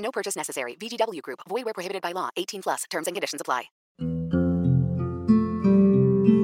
[0.00, 0.76] No purchase necessary.
[0.80, 1.40] VGW Group.
[1.48, 2.30] Void where prohibited by law.
[2.36, 2.84] 18 plus.
[2.90, 3.70] Terms and conditions apply.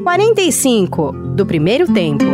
[0.04, 2.24] 45 do primeiro tempo.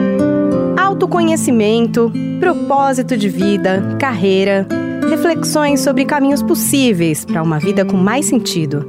[0.79, 4.69] Autoconhecimento, propósito de vida, carreira,
[5.09, 8.87] reflexões sobre caminhos possíveis para uma vida com mais sentido.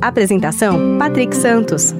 [0.00, 1.94] Apresentação: Patrick Santos.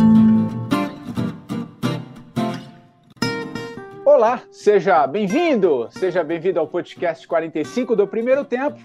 [4.04, 8.79] Olá, seja bem-vindo, seja bem-vindo ao podcast 45 do primeiro tempo.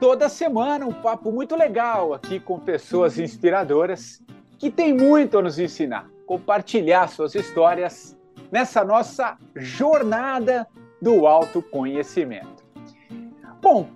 [0.00, 4.22] Toda semana um papo muito legal aqui com pessoas inspiradoras
[4.56, 8.16] que têm muito a nos ensinar, compartilhar suas histórias
[8.52, 10.68] nessa nossa jornada
[11.02, 12.62] do autoconhecimento.
[13.60, 13.88] Bom,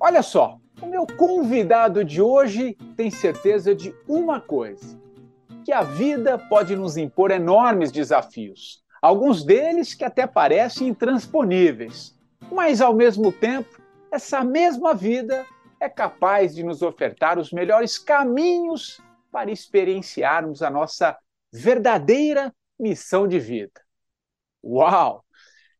[0.00, 4.98] olha só, o meu convidado de hoje tem certeza de uma coisa:
[5.62, 12.18] que a vida pode nos impor enormes desafios, alguns deles que até parecem intransponíveis,
[12.50, 13.79] mas ao mesmo tempo
[14.10, 15.46] essa mesma vida
[15.78, 21.16] é capaz de nos ofertar os melhores caminhos para experienciarmos a nossa
[21.52, 23.80] verdadeira missão de vida.
[24.62, 25.24] Uau!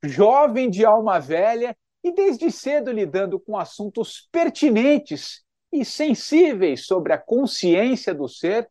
[0.02, 7.18] Jovem de alma velha e desde cedo lidando com assuntos pertinentes e sensíveis sobre a
[7.18, 8.68] consciência do ser,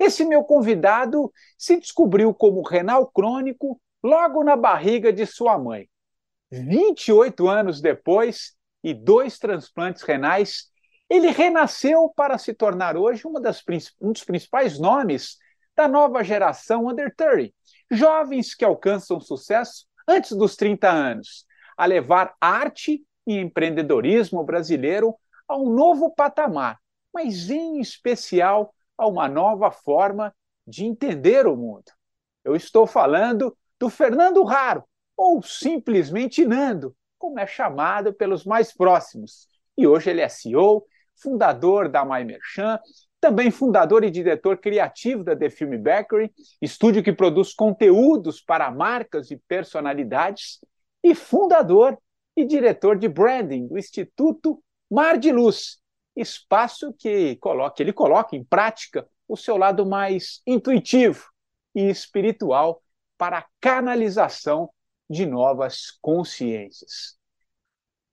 [0.00, 5.88] esse meu convidado se descobriu como renal crônico logo na barriga de sua mãe.
[6.50, 10.70] 28 anos depois, e dois transplantes renais,
[11.08, 13.62] ele renasceu para se tornar hoje das,
[14.00, 15.38] um dos principais nomes
[15.74, 17.52] da nova geração Under 30,
[17.90, 21.46] jovens que alcançam sucesso antes dos 30 anos,
[21.76, 25.16] a levar arte e empreendedorismo brasileiro
[25.48, 26.78] a um novo patamar,
[27.12, 30.34] mas em especial a uma nova forma
[30.66, 31.90] de entender o mundo.
[32.44, 34.84] Eu estou falando do Fernando Raro,
[35.16, 39.46] ou simplesmente Nando, como é chamado pelos mais próximos.
[39.76, 42.80] E hoje ele é CEO, fundador da My Merchan,
[43.20, 46.32] também fundador e diretor criativo da The Film Bakery,
[46.62, 50.58] estúdio que produz conteúdos para marcas e personalidades,
[51.04, 51.98] e fundador
[52.34, 55.78] e diretor de branding do Instituto Mar de Luz,
[56.16, 61.26] espaço que coloca, ele coloca em prática o seu lado mais intuitivo
[61.74, 62.82] e espiritual
[63.18, 64.70] para a canalização
[65.10, 67.18] de novas consciências.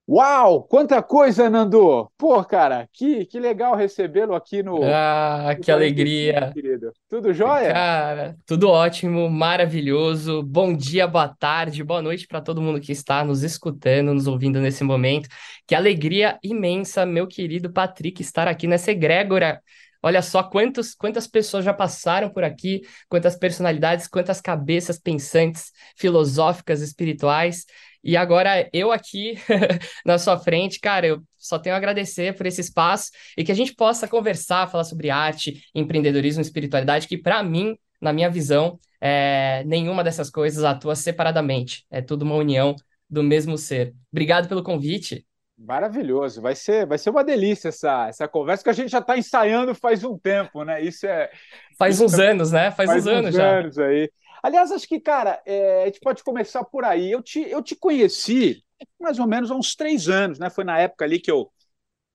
[0.09, 2.09] Uau, quanta coisa, Nando!
[2.17, 4.79] Pô, cara, que, que legal recebê-lo aqui no.
[4.81, 6.49] Ah, no que alegria!
[6.53, 6.93] Querido.
[7.09, 7.73] Tudo jóia?
[7.73, 10.41] Cara, tudo ótimo, maravilhoso.
[10.41, 14.61] Bom dia, boa tarde, boa noite para todo mundo que está nos escutando, nos ouvindo
[14.61, 15.27] nesse momento.
[15.67, 19.61] Que alegria imensa, meu querido Patrick, estar aqui nessa egrégora.
[20.01, 26.81] Olha só quantos, quantas pessoas já passaram por aqui, quantas personalidades, quantas cabeças pensantes, filosóficas,
[26.81, 27.65] espirituais.
[28.03, 29.35] E agora eu aqui
[30.05, 33.55] na sua frente, cara, eu só tenho a agradecer por esse espaço e que a
[33.55, 39.63] gente possa conversar, falar sobre arte, empreendedorismo, espiritualidade, que para mim, na minha visão, é,
[39.65, 41.85] nenhuma dessas coisas atua separadamente.
[41.89, 42.75] É tudo uma união
[43.09, 43.93] do mesmo ser.
[44.11, 45.25] Obrigado pelo convite.
[45.57, 49.17] Maravilhoso, vai ser, vai ser uma delícia essa, essa conversa que a gente já está
[49.17, 50.81] ensaiando faz um tempo, né?
[50.81, 51.31] Isso é.
[51.77, 52.69] Faz isso uns é, anos, né?
[52.71, 53.59] Faz, faz uns, uns anos já.
[53.59, 54.11] anos aí.
[54.43, 57.11] Aliás, acho que, cara, é, a gente pode começar por aí.
[57.11, 58.63] Eu te, eu te conheci
[58.99, 60.49] mais ou menos há uns três anos, né?
[60.49, 61.51] Foi na época ali que eu,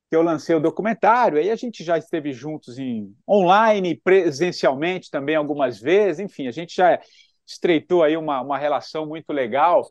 [0.08, 5.34] que eu lancei o documentário, aí a gente já esteve juntos em online, presencialmente também
[5.34, 7.00] algumas vezes, enfim, a gente já
[7.47, 9.84] estreitou aí uma, uma relação muito legal.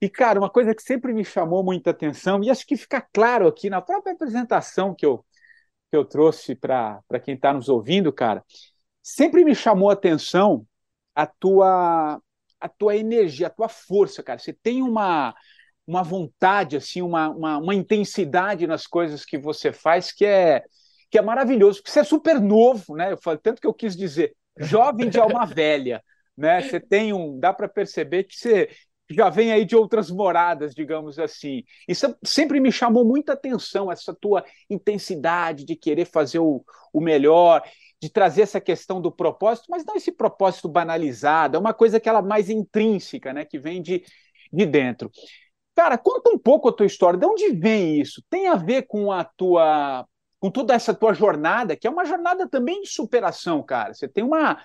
[0.00, 3.46] E, cara, uma coisa que sempre me chamou muita atenção, e acho que fica claro
[3.46, 5.24] aqui na própria apresentação que eu,
[5.90, 8.42] que eu trouxe para quem está nos ouvindo, cara,
[9.02, 10.66] sempre me chamou a atenção
[11.14, 12.20] a tua,
[12.58, 14.38] a tua energia, a tua força, cara.
[14.38, 15.34] Você tem uma,
[15.86, 20.62] uma vontade, assim, uma, uma, uma intensidade nas coisas que você faz que é,
[21.10, 23.12] que é maravilhoso, porque você é super novo, né?
[23.12, 26.02] Eu falo, tanto que eu quis dizer, jovem de alma velha,
[26.36, 26.62] né?
[26.62, 28.70] Você tem um, dá para perceber que você
[29.10, 31.64] já vem aí de outras moradas, digamos assim.
[31.88, 37.62] Isso sempre me chamou muita atenção, essa tua intensidade de querer fazer o, o melhor,
[38.00, 42.08] de trazer essa questão do propósito, mas não esse propósito banalizado, é uma coisa que
[42.08, 44.02] ela mais intrínseca, né, que vem de,
[44.52, 45.10] de dentro.
[45.74, 48.22] Cara, conta um pouco a tua história, de onde vem isso?
[48.28, 50.06] Tem a ver com a tua
[50.40, 53.92] com toda essa tua jornada, que é uma jornada também de superação, cara.
[53.92, 54.58] Você tem uma,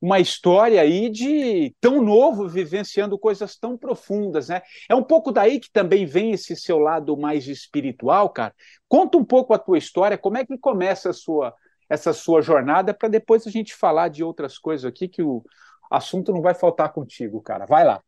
[0.00, 4.62] uma história aí de tão novo, vivenciando coisas tão profundas, né?
[4.88, 8.54] É um pouco daí que também vem esse seu lado mais espiritual, cara.
[8.88, 11.52] Conta um pouco a tua história, como é que começa a sua,
[11.88, 15.42] essa sua jornada, para depois a gente falar de outras coisas aqui que o
[15.90, 17.66] assunto não vai faltar contigo, cara.
[17.66, 18.00] Vai lá.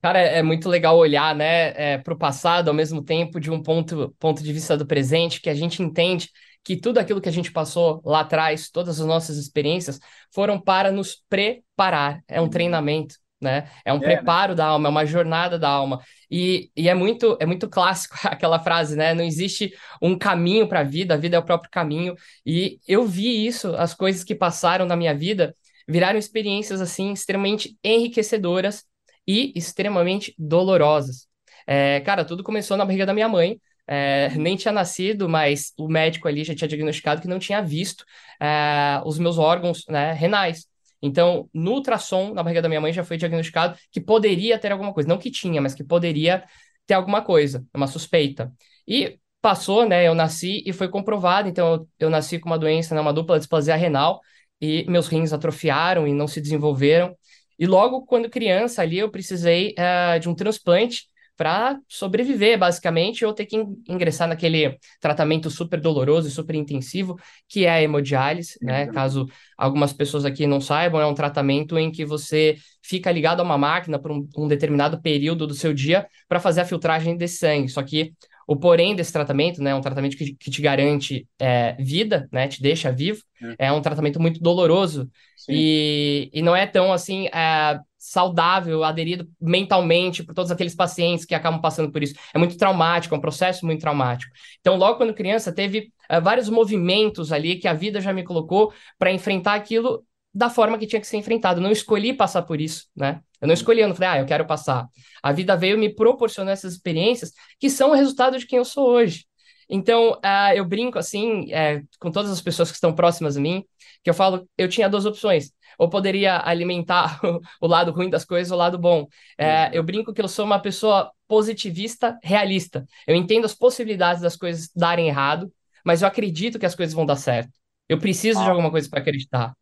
[0.00, 3.50] Cara, é, é muito legal olhar, né, é, para o passado ao mesmo tempo de
[3.50, 6.28] um ponto, ponto de vista do presente, que a gente entende
[6.64, 9.98] que tudo aquilo que a gente passou lá atrás, todas as nossas experiências,
[10.32, 12.22] foram para nos preparar.
[12.28, 13.68] É um treinamento, né?
[13.84, 14.06] É um é, né?
[14.06, 14.56] preparo né?
[14.56, 16.00] da alma, é uma jornada da alma.
[16.30, 19.12] E, e é muito é muito clássico aquela frase, né?
[19.14, 22.14] Não existe um caminho para a vida, a vida é o próprio caminho.
[22.46, 25.54] E eu vi isso, as coisas que passaram na minha vida
[25.88, 28.84] viraram experiências assim extremamente enriquecedoras
[29.26, 31.26] e extremamente dolorosas.
[31.66, 33.60] É, cara, tudo começou na barriga da minha mãe.
[33.86, 38.04] É, nem tinha nascido, mas o médico ali já tinha diagnosticado que não tinha visto
[38.40, 40.66] é, os meus órgãos né, renais.
[41.00, 44.92] Então, no ultrassom na barriga da minha mãe já foi diagnosticado que poderia ter alguma
[44.92, 45.08] coisa.
[45.08, 46.44] Não que tinha, mas que poderia
[46.86, 48.52] ter alguma coisa, uma suspeita.
[48.86, 50.06] E passou, né?
[50.06, 51.48] Eu nasci e foi comprovado.
[51.48, 54.20] Então, eu, eu nasci com uma doença, né, uma dupla displasia renal,
[54.60, 57.16] e meus rins atrofiaram e não se desenvolveram.
[57.58, 63.32] E logo quando criança ali eu precisei uh, de um transplante para sobreviver, basicamente, ou
[63.32, 63.56] ter que
[63.88, 67.18] ingressar naquele tratamento super doloroso e super intensivo,
[67.48, 68.84] que é a hemodiálise, né?
[68.86, 68.92] Uhum.
[68.92, 69.26] Caso
[69.56, 73.58] algumas pessoas aqui não saibam, é um tratamento em que você fica ligado a uma
[73.58, 77.68] máquina por um, um determinado período do seu dia para fazer a filtragem de sangue.
[77.68, 78.12] Só que
[78.52, 82.46] o porém desse tratamento, né, é um tratamento que, que te garante é, vida, né,
[82.46, 83.22] te deixa vivo,
[83.58, 85.10] é, é um tratamento muito doloroso
[85.48, 91.34] e, e não é tão assim é, saudável, aderido mentalmente por todos aqueles pacientes que
[91.34, 92.14] acabam passando por isso.
[92.34, 94.30] É muito traumático, é um processo muito traumático.
[94.60, 98.70] Então, logo quando criança, teve é, vários movimentos ali que a vida já me colocou
[98.98, 100.04] para enfrentar aquilo
[100.34, 101.60] da forma que tinha que ser enfrentado.
[101.60, 103.20] Eu não escolhi passar por isso, né?
[103.40, 104.88] Eu não escolhi, eu não falei, ah, eu quero passar.
[105.22, 108.88] A vida veio me proporcionar essas experiências que são o resultado de quem eu sou
[108.88, 109.24] hoje.
[109.68, 113.64] Então, uh, eu brinco assim, é, com todas as pessoas que estão próximas a mim,
[114.02, 115.52] que eu falo, eu tinha duas opções.
[115.78, 117.20] Ou poderia alimentar
[117.60, 119.06] o lado ruim das coisas ou o lado bom.
[119.38, 122.84] É, eu brinco que eu sou uma pessoa positivista, realista.
[123.06, 125.50] Eu entendo as possibilidades das coisas darem errado,
[125.84, 127.50] mas eu acredito que as coisas vão dar certo.
[127.88, 128.44] Eu preciso ah.
[128.44, 129.54] de alguma coisa para acreditar.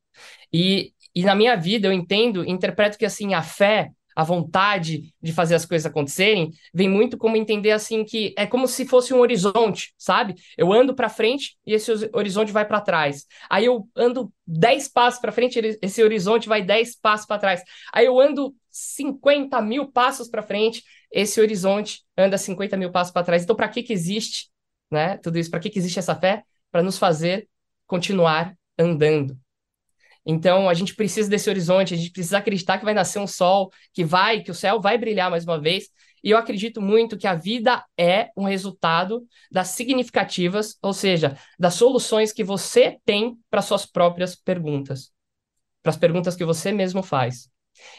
[0.53, 5.33] E, e na minha vida eu entendo, interpreto que assim a fé, a vontade de
[5.33, 9.21] fazer as coisas acontecerem, vem muito como entender assim que é como se fosse um
[9.21, 10.35] horizonte, sabe?
[10.59, 13.27] Eu ando para frente e esse horizonte vai para trás.
[13.49, 17.63] Aí eu ando 10 passos para frente, esse horizonte vai 10 passos para trás.
[17.93, 23.25] Aí eu ando 50 mil passos para frente, esse horizonte anda 50 mil passos para
[23.25, 23.43] trás.
[23.43, 24.51] Então, para que que existe,
[24.91, 25.17] né?
[25.19, 26.45] Tudo isso, para que que existe essa fé?
[26.71, 27.49] Para nos fazer
[27.87, 29.37] continuar andando.
[30.31, 33.73] Então, a gente precisa desse horizonte, a gente precisa acreditar que vai nascer um sol,
[33.93, 35.89] que vai, que o céu vai brilhar mais uma vez.
[36.23, 41.75] E eu acredito muito que a vida é um resultado das significativas, ou seja, das
[41.75, 45.11] soluções que você tem para suas próprias perguntas,
[45.83, 47.49] para as perguntas que você mesmo faz.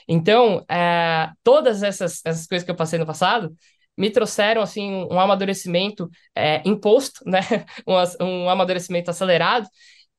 [0.07, 3.53] Então, é, todas essas, essas coisas que eu passei no passado
[3.97, 7.39] me trouxeram assim um amadurecimento é, imposto, né?
[7.85, 9.67] um, um amadurecimento acelerado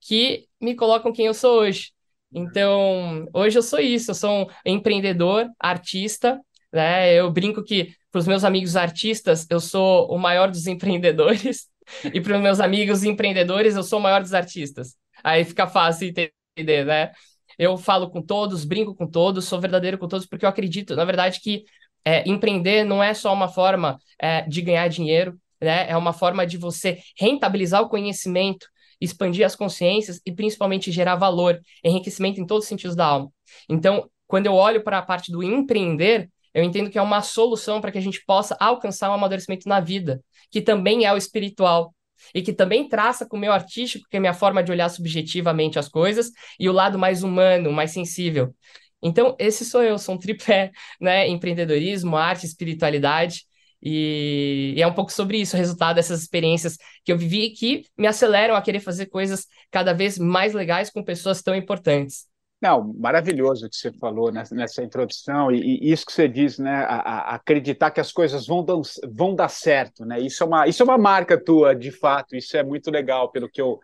[0.01, 1.93] que me colocam quem eu sou hoje.
[2.35, 6.41] Então, hoje eu sou isso, eu sou um empreendedor, artista,
[6.73, 7.15] né?
[7.15, 11.69] Eu brinco que para os meus amigos artistas, eu sou o maior dos empreendedores,
[12.13, 14.97] e para os meus amigos empreendedores, eu sou o maior dos artistas.
[15.23, 17.13] Aí fica fácil entender, né?
[17.59, 21.05] Eu falo com todos, brinco com todos, sou verdadeiro com todos, porque eu acredito, na
[21.05, 21.65] verdade, que
[22.05, 25.89] é, empreender não é só uma forma é, de ganhar dinheiro, né?
[25.89, 28.67] É uma forma de você rentabilizar o conhecimento,
[29.05, 33.31] expandir as consciências e principalmente gerar valor, enriquecimento em todos os sentidos da alma.
[33.69, 37.81] Então, quando eu olho para a parte do empreender, eu entendo que é uma solução
[37.81, 41.95] para que a gente possa alcançar um amadurecimento na vida, que também é o espiritual,
[42.35, 44.89] e que também traça com o meu artístico, que é a minha forma de olhar
[44.89, 48.55] subjetivamente as coisas, e o lado mais humano, mais sensível.
[49.03, 51.27] Então, esse sou eu, sou um tripé, né?
[51.27, 53.45] Empreendedorismo, arte, espiritualidade.
[53.83, 57.83] E, e, é um pouco sobre isso, o resultado dessas experiências que eu vivi que
[57.99, 62.27] me aceleram a querer fazer coisas cada vez mais legais com pessoas tão importantes.
[62.61, 66.61] Não, maravilhoso o que você falou nessa, nessa introdução e, e, isso que você diz,
[66.61, 66.85] né?
[66.89, 68.77] A, a acreditar que as coisas vão, dar,
[69.13, 70.21] vão dar certo, né?
[70.21, 73.51] Isso é, uma, isso é uma marca tua, de fato, isso é muito legal pelo
[73.51, 73.81] que eu,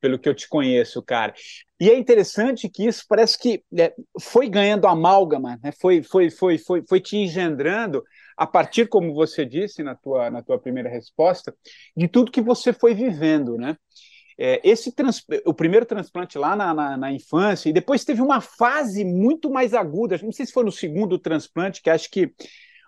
[0.00, 1.32] pelo que eu te conheço, cara.
[1.78, 5.70] E é interessante que isso parece que é, foi ganhando amálgama, né?
[5.80, 8.02] foi, foi, foi, foi, foi te engendrando
[8.38, 11.52] a partir, como você disse na tua, na tua primeira resposta,
[11.96, 13.76] de tudo que você foi vivendo, né?
[14.38, 18.40] É, esse trans, o primeiro transplante lá na, na, na, infância, e depois teve uma
[18.40, 22.32] fase muito mais aguda, não sei se foi no segundo transplante, que acho que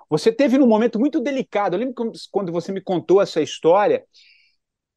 [0.09, 1.75] você teve num momento muito delicado.
[1.75, 4.05] Eu lembro quando você me contou essa história,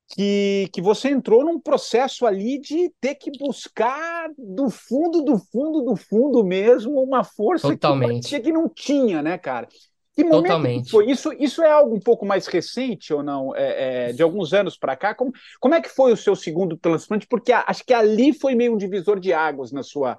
[0.10, 5.81] que, que você entrou num processo ali de ter que buscar do fundo, do fundo,
[5.81, 8.29] do fundo mesmo, uma força Totalmente.
[8.29, 9.67] que que não tinha, né, cara?
[10.15, 10.91] Que momento Totalmente.
[10.91, 11.10] foi?
[11.10, 13.55] Isso, isso é algo um pouco mais recente ou não?
[13.55, 15.15] É, é, de alguns anos para cá?
[15.15, 17.27] Como, como é que foi o seu segundo transplante?
[17.27, 20.17] Porque a, acho que ali foi meio um divisor de águas na sua,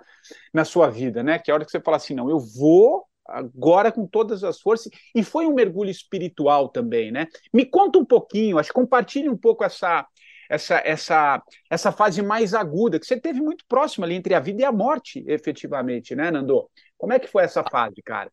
[0.52, 1.38] na sua vida, né?
[1.38, 4.60] Que é a hora que você fala assim, não, eu vou agora com todas as
[4.60, 7.26] forças, e foi um mergulho espiritual também, né?
[7.52, 10.06] Me conta um pouquinho, acho compartilhe um pouco essa,
[10.50, 14.62] essa, essa, essa fase mais aguda, que você teve muito próximo ali entre a vida
[14.62, 16.68] e a morte, efetivamente, né, Nando?
[16.98, 18.30] Como é que foi essa fase, cara?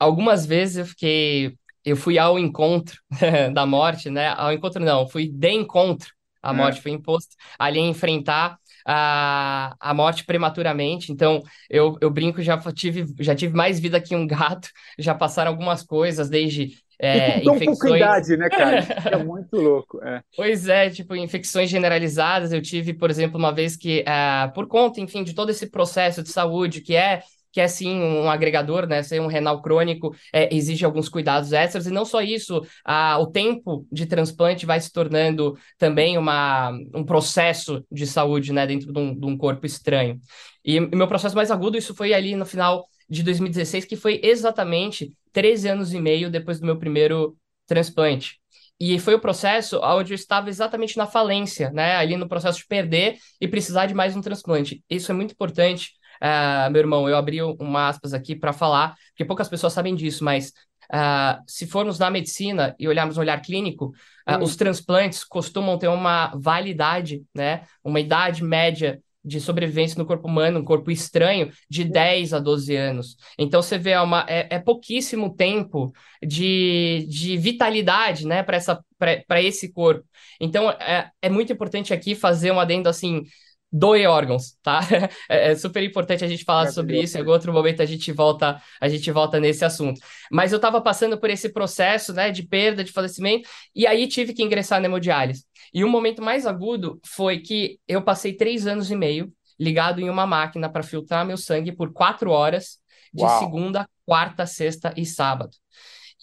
[0.00, 1.54] Algumas vezes eu fiquei.
[1.84, 2.98] Eu fui ao encontro
[3.54, 4.28] da morte, né?
[4.36, 6.08] Ao encontro não, fui de encontro.
[6.42, 6.56] A é.
[6.56, 11.12] morte foi imposta ali enfrentar a, a morte prematuramente.
[11.12, 15.50] Então, eu, eu brinco, já tive, já tive mais vida que um gato, já passaram
[15.50, 17.78] algumas coisas, desde é, e com infecções...
[17.78, 18.86] pouca idade, né, cara?
[19.10, 20.04] é muito louco.
[20.04, 20.22] É.
[20.36, 22.52] Pois é, tipo, infecções generalizadas.
[22.52, 26.22] Eu tive, por exemplo, uma vez que, uh, por conta, enfim, de todo esse processo
[26.22, 29.02] de saúde que é que é sim um agregador, né?
[29.02, 33.26] Ser um renal crônico é, exige alguns cuidados extras, e não só isso, a, o
[33.26, 38.66] tempo de transplante vai se tornando também uma, um processo de saúde, né?
[38.66, 40.20] Dentro de um, de um corpo estranho.
[40.64, 44.20] E o meu processo mais agudo, isso foi ali no final de 2016, que foi
[44.22, 48.38] exatamente 13 anos e meio depois do meu primeiro transplante.
[48.78, 51.96] E foi o processo onde eu estava exatamente na falência, né?
[51.96, 54.82] Ali no processo de perder e precisar de mais um transplante.
[54.88, 55.90] Isso é muito importante
[56.22, 60.24] uh, meu irmão, eu abri uma aspas aqui para falar, porque poucas pessoas sabem disso,
[60.24, 60.52] mas
[60.92, 63.92] uh, se formos na medicina e olharmos no olhar clínico,
[64.28, 70.26] uh, os transplantes costumam ter uma validade, né, uma idade média de sobrevivência no corpo
[70.26, 73.16] humano, um corpo estranho, de 10 a 12 anos.
[73.38, 79.72] Então você vê, é, uma, é, é pouquíssimo tempo de, de vitalidade né, para esse
[79.72, 80.04] corpo.
[80.40, 83.24] Então é, é muito importante aqui fazer um adendo assim
[83.72, 84.80] doe órgãos, tá?
[85.28, 87.16] É, é, super importante a gente falar é, sobre isso.
[87.16, 90.00] Em algum outro momento a gente volta, a gente volta nesse assunto.
[90.30, 94.32] Mas eu estava passando por esse processo, né, de perda, de falecimento, e aí tive
[94.32, 95.44] que ingressar na hemodiálise.
[95.72, 100.08] E o momento mais agudo foi que eu passei três anos e meio ligado em
[100.08, 102.78] uma máquina para filtrar meu sangue por quatro horas,
[103.12, 103.38] de Uau.
[103.38, 105.50] segunda, quarta, sexta e sábado.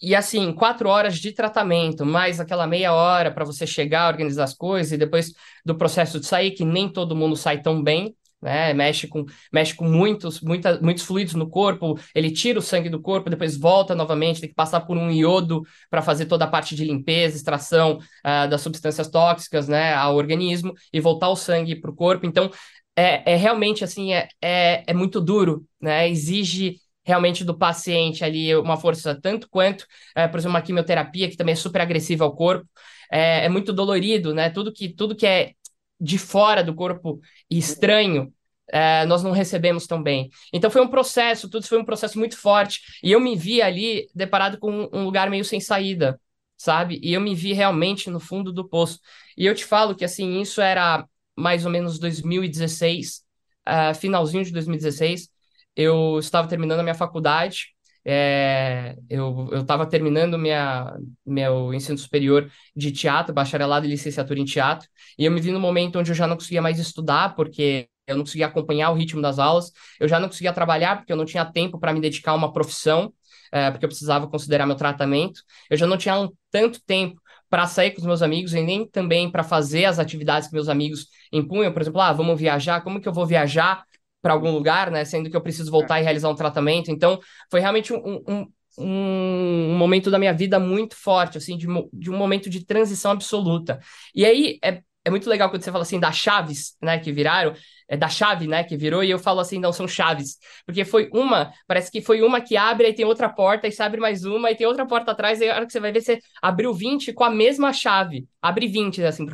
[0.00, 4.54] E assim, quatro horas de tratamento, mais aquela meia hora para você chegar, organizar as
[4.54, 5.32] coisas, e depois
[5.64, 8.72] do processo de sair, que nem todo mundo sai tão bem, né?
[8.72, 13.00] Mexe com, mexe com muitos, muita, muitos fluidos no corpo, ele tira o sangue do
[13.00, 16.74] corpo, depois volta novamente, tem que passar por um iodo para fazer toda a parte
[16.76, 21.90] de limpeza, extração uh, das substâncias tóxicas, né, ao organismo, e voltar o sangue para
[21.90, 22.26] o corpo.
[22.26, 22.50] Então,
[22.96, 26.08] é, é realmente assim, é, é, é muito duro, né?
[26.08, 26.76] Exige
[27.08, 31.54] realmente do paciente ali uma força tanto quanto, é, por exemplo, uma quimioterapia, que também
[31.54, 32.68] é super agressiva ao corpo,
[33.10, 34.50] é, é, muito dolorido, né?
[34.50, 35.52] Tudo que, tudo que é
[35.98, 37.18] de fora do corpo
[37.50, 38.30] estranho,
[38.70, 40.28] é, nós não recebemos tão bem.
[40.52, 44.06] Então foi um processo, tudo foi um processo muito forte, e eu me vi ali
[44.14, 46.20] deparado com um lugar meio sem saída,
[46.58, 47.00] sabe?
[47.02, 49.00] E eu me vi realmente no fundo do poço.
[49.36, 53.22] E eu te falo que, assim, isso era mais ou menos 2016,
[53.66, 55.30] uh, finalzinho de 2016,
[55.78, 57.68] eu estava terminando a minha faculdade,
[58.04, 60.92] é, eu estava terminando minha,
[61.24, 65.60] meu ensino superior de teatro, bacharelado e licenciatura em teatro, e eu me vi no
[65.60, 69.22] momento onde eu já não conseguia mais estudar, porque eu não conseguia acompanhar o ritmo
[69.22, 69.70] das aulas,
[70.00, 72.52] eu já não conseguia trabalhar, porque eu não tinha tempo para me dedicar a uma
[72.52, 73.12] profissão,
[73.52, 77.66] é, porque eu precisava considerar meu tratamento, eu já não tinha um, tanto tempo para
[77.66, 81.06] sair com os meus amigos e nem também para fazer as atividades que meus amigos
[81.32, 83.84] impunham, por exemplo, ah, vamos viajar, como que eu vou viajar
[84.28, 85.06] para algum lugar, né?
[85.06, 86.90] Sendo que eu preciso voltar e realizar um tratamento.
[86.90, 87.18] Então,
[87.50, 92.16] foi realmente um, um, um momento da minha vida muito forte, assim, de, de um
[92.16, 93.80] momento de transição absoluta.
[94.14, 97.54] E aí é, é muito legal quando você fala assim das chaves, né, que viraram,
[97.88, 100.36] é da chave, né, que virou, e eu falo assim, não, são chaves.
[100.66, 103.82] Porque foi uma, parece que foi uma que abre, aí tem outra porta, e você
[103.82, 106.02] abre mais uma, e tem outra porta atrás, e a hora que você vai ver,
[106.02, 108.28] você abriu 20 com a mesma chave.
[108.42, 109.24] Abre 20, assim,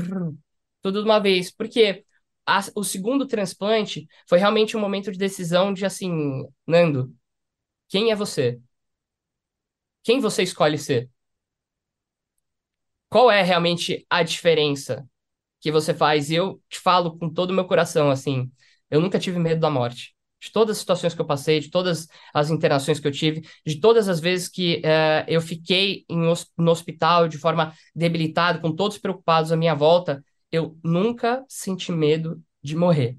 [0.80, 1.50] tudo de uma vez.
[1.50, 2.03] Porque
[2.46, 7.14] a, o segundo transplante foi realmente um momento de decisão de assim, Nando,
[7.88, 8.60] quem é você?
[10.04, 11.10] Quem você escolhe ser?
[13.08, 15.06] Qual é realmente a diferença
[15.60, 16.30] que você faz?
[16.30, 18.50] E eu te falo com todo o meu coração, assim,
[18.90, 20.14] eu nunca tive medo da morte.
[20.40, 23.80] de todas as situações que eu passei, de todas as interações que eu tive, de
[23.80, 28.98] todas as vezes que uh, eu fiquei em, no hospital de forma debilitada, com todos
[28.98, 30.24] preocupados à minha volta,
[30.54, 33.18] eu nunca senti medo de morrer.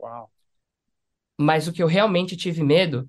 [0.00, 0.30] Uau.
[1.36, 3.08] Mas o que eu realmente tive medo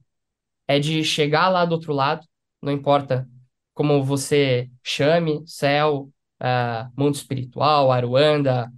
[0.67, 2.27] é de chegar lá do outro lado,
[2.62, 3.29] não importa
[3.74, 8.72] como você chame, céu, uh, mundo espiritual, Aruanda,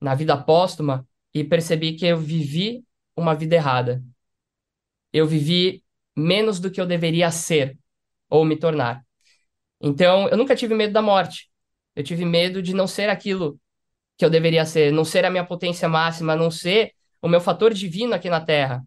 [0.00, 2.84] na vida póstuma, e percebi que eu vivi
[3.16, 4.02] uma vida errada.
[5.12, 5.84] Eu vivi
[6.16, 7.76] menos do que eu deveria ser
[8.30, 9.04] ou me tornar.
[9.80, 11.50] Então, eu nunca tive medo da morte.
[11.96, 13.60] Eu tive medo de não ser aquilo
[14.18, 17.72] que eu deveria ser, não ser a minha potência máxima, não ser o meu fator
[17.72, 18.84] divino aqui na Terra.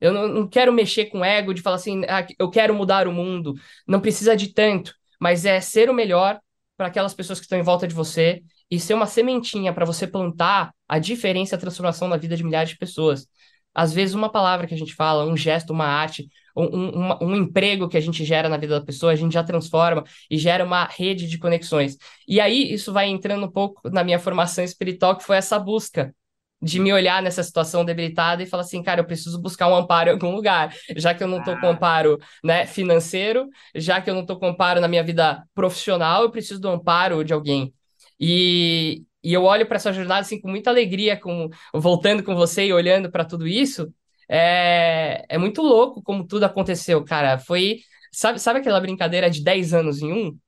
[0.00, 3.12] Eu não, não quero mexer com ego de falar assim, ah, eu quero mudar o
[3.12, 3.54] mundo.
[3.86, 6.40] Não precisa de tanto, mas é ser o melhor
[6.76, 10.06] para aquelas pessoas que estão em volta de você e ser uma sementinha para você
[10.06, 13.26] plantar a diferença e a transformação na vida de milhares de pessoas.
[13.76, 17.36] Às vezes, uma palavra que a gente fala, um gesto, uma arte, um, um, um,
[17.36, 20.64] emprego que a gente gera na vida da pessoa, a gente já transforma e gera
[20.64, 21.98] uma rede de conexões.
[22.26, 26.14] E aí, isso vai entrando um pouco na minha formação espiritual, que foi essa busca
[26.62, 30.08] de me olhar nessa situação debilitada e falar assim, cara, eu preciso buscar um amparo
[30.08, 31.70] em algum lugar, já que eu não estou com ah.
[31.70, 36.30] amparo, né, financeiro, já que eu não estou com amparo na minha vida profissional, eu
[36.30, 37.74] preciso do amparo de alguém.
[38.18, 42.64] E, e eu olho para essa jornada assim com muita alegria, com voltando com você
[42.66, 43.92] e olhando para tudo isso.
[44.28, 47.36] É, é muito louco como tudo aconteceu, cara.
[47.36, 47.80] Foi,
[48.12, 50.38] sabe, sabe aquela brincadeira de 10 anos em um?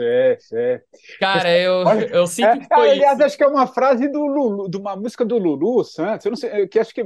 [0.00, 0.80] É, é.
[1.20, 3.26] Cara, eu, eu sinto é, que foi Aliás, isso.
[3.26, 6.24] acho que é uma frase do Lulu, de uma música do Lulu Santos.
[6.24, 7.04] Eu não sei, que acho que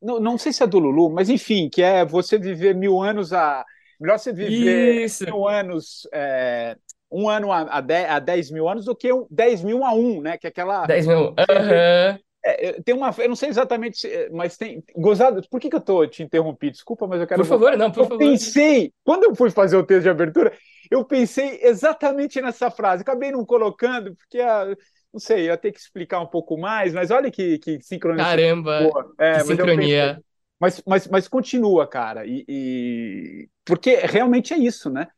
[0.00, 3.32] não, não sei se é do Lulu, mas enfim, que é você viver mil anos
[3.34, 3.62] a
[4.00, 5.24] melhor você viver isso.
[5.24, 6.76] mil anos é,
[7.10, 9.92] um ano a, a, 10, a 10 mil anos do que um, 10 mil a
[9.92, 10.36] um, né?
[10.36, 10.86] Que é aquela.
[10.86, 11.20] 10 mil.
[11.28, 12.18] Uhum.
[12.44, 14.82] É, tem uma, eu não sei exatamente, mas tem.
[14.96, 16.70] Gozado, por que, que eu tô te interrompi?
[16.70, 17.42] Desculpa, mas eu quero.
[17.42, 18.18] Por favor, não, por eu favor.
[18.18, 20.52] pensei, quando eu fui fazer o texto de abertura,
[20.90, 23.02] eu pensei exatamente nessa frase.
[23.02, 24.64] Acabei não colocando, porque a,
[25.12, 28.24] não sei, eu ia ter que explicar um pouco mais, mas olha que, que sincronia.
[28.24, 30.22] Caramba, é, que sincronia.
[30.60, 35.08] Mas, mas, mas continua, cara, e, e, porque realmente é isso, né?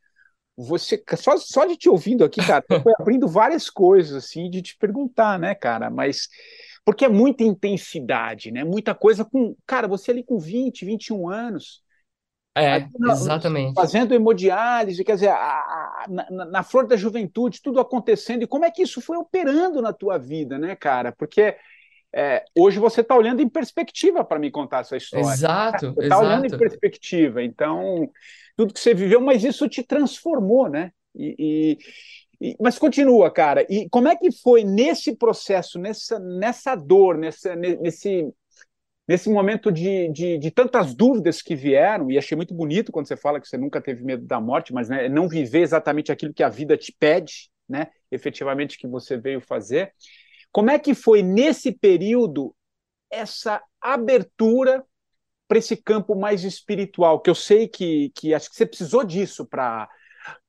[0.59, 4.77] Você só, só de te ouvindo aqui, cara, foi abrindo várias coisas assim de te
[4.77, 5.89] perguntar, né, cara?
[5.89, 6.29] Mas
[6.85, 8.65] porque é muita intensidade, né?
[8.65, 11.83] Muita coisa com, cara, você ali com 20, 21 anos,
[12.57, 13.75] é, exatamente.
[13.75, 18.43] Fazendo hemodiálise, quer dizer, a, a, na, na, flor da juventude, tudo acontecendo.
[18.43, 21.13] E como é que isso foi operando na tua vida, né, cara?
[21.13, 21.57] Porque
[22.13, 25.25] é, hoje você está olhando em perspectiva para me contar essa história.
[25.25, 27.43] Exato, Você está olhando em perspectiva.
[27.43, 28.11] Então,
[28.59, 30.91] tudo que você viveu, mas isso te transformou, né?
[31.15, 31.79] E,
[32.41, 33.65] e, e, mas continua, cara.
[33.71, 38.27] E como é que foi nesse processo, nessa, nessa dor, nessa, nesse
[39.07, 43.17] nesse momento de, de, de, tantas dúvidas que vieram, e achei muito bonito quando você
[43.17, 46.43] fala que você nunca teve medo da morte, mas né, não viver exatamente aquilo que
[46.43, 49.95] a vida te pede, né, efetivamente que você veio fazer.
[50.53, 52.55] Como é que foi nesse período
[53.11, 54.85] essa abertura
[55.49, 57.21] para esse campo mais espiritual?
[57.21, 59.89] Que eu sei que, que acho que você precisou disso para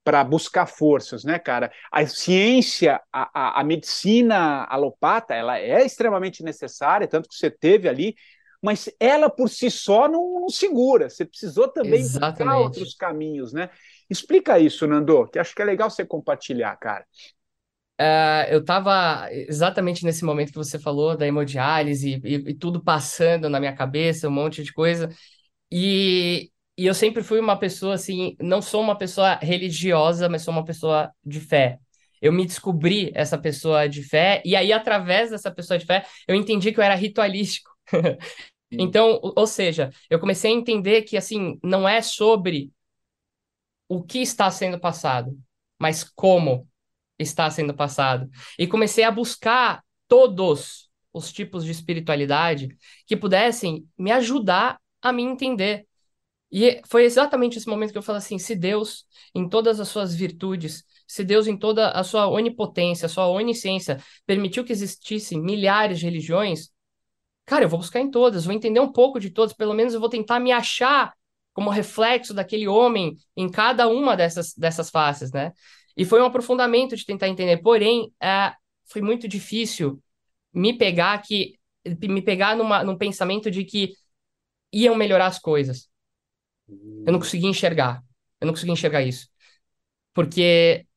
[0.03, 1.71] para buscar forças, né, cara?
[1.91, 7.87] A ciência, a, a, a medicina alopata, ela é extremamente necessária, tanto que você teve
[7.87, 8.15] ali
[8.61, 11.09] mas ela por si só não, não segura.
[11.09, 12.37] Você precisou também Exatamente.
[12.37, 13.69] buscar outros caminhos, né?
[14.09, 17.05] Explica isso, Nando, que acho que é legal você compartilhar, cara.
[17.99, 23.49] Uh, eu estava exatamente nesse momento que você falou da hemodiálise e, e, tudo passando
[23.49, 25.09] na minha cabeça, um monte de coisa.
[25.71, 30.53] E, e eu sempre fui uma pessoa assim, não sou uma pessoa religiosa, mas sou
[30.53, 31.77] uma pessoa de fé.
[32.21, 36.35] Eu me descobri essa pessoa de fé, e aí, através dessa pessoa de fé, eu
[36.35, 37.71] entendi que eu era ritualístico.
[38.71, 42.71] Então, ou seja, eu comecei a entender que assim, não é sobre
[43.87, 45.35] o que está sendo passado,
[45.79, 46.68] mas como
[47.19, 48.29] está sendo passado.
[48.57, 52.69] E comecei a buscar todos os tipos de espiritualidade
[53.05, 55.85] que pudessem me ajudar a me entender.
[56.51, 59.05] E foi exatamente esse momento que eu falei assim: se Deus,
[59.35, 64.01] em todas as suas virtudes, se Deus, em toda a sua onipotência, a sua onisciência,
[64.25, 66.71] permitiu que existissem milhares de religiões,
[67.49, 69.99] Cara, eu vou buscar em todas, vou entender um pouco de todas, pelo menos eu
[69.99, 71.11] vou tentar me achar
[71.51, 75.51] como reflexo daquele homem em cada uma dessas, dessas faces, né?
[75.99, 77.57] E foi um aprofundamento de tentar entender.
[77.57, 78.53] Porém, é,
[78.85, 80.01] foi muito difícil
[80.53, 81.59] me pegar que
[82.07, 83.91] me pegar numa, num pensamento de que
[84.71, 85.89] iam melhorar as coisas.
[87.05, 88.01] Eu não conseguia enxergar.
[88.39, 89.27] Eu não conseguia enxergar isso.
[90.13, 90.87] Porque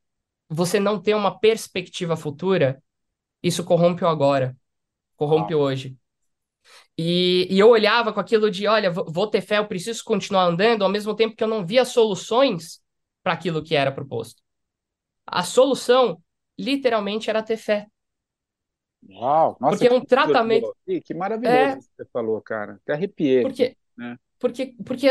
[0.48, 2.80] você não ter uma perspectiva futura,
[3.42, 4.56] isso corrompe o agora,
[5.16, 5.96] corrompe o hoje.
[6.96, 10.84] E, e eu olhava com aquilo de, olha, vou ter fé, eu preciso continuar andando,
[10.84, 12.80] ao mesmo tempo que eu não via soluções
[13.20, 14.40] para aquilo que era proposto.
[15.26, 16.20] A solução,
[16.58, 17.86] literalmente, era ter fé.
[19.08, 20.74] Uau, nossa, porque é um tratamento.
[21.04, 21.76] Que, maravilhoso é...
[21.76, 22.74] que você falou, cara.
[22.82, 23.42] Até arrepiei.
[23.42, 24.16] Porque, né?
[24.38, 25.08] porque, porque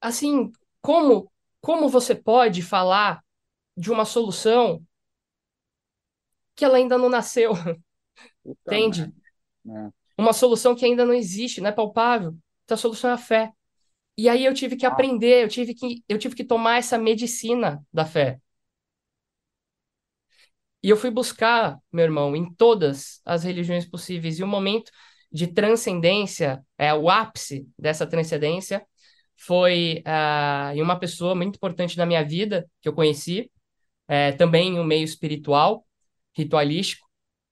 [0.00, 1.30] assim, como,
[1.60, 3.22] como você pode falar
[3.76, 4.82] de uma solução
[6.54, 7.52] que ela ainda não nasceu?
[8.42, 9.12] Puta Entende?
[9.68, 9.90] É.
[10.16, 12.34] Uma solução que ainda não existe, não é palpável.
[12.64, 13.52] Então a solução é a fé.
[14.16, 14.88] E aí eu tive que ah.
[14.88, 18.40] aprender, eu tive que, eu tive que tomar essa medicina da fé.
[20.86, 24.38] E eu fui buscar, meu irmão, em todas as religiões possíveis.
[24.38, 24.92] E o momento
[25.32, 28.86] de transcendência, é o ápice dessa transcendência,
[29.34, 33.50] foi uh, em uma pessoa muito importante na minha vida, que eu conheci,
[34.06, 35.84] é, também em um meio espiritual,
[36.32, 37.04] ritualístico,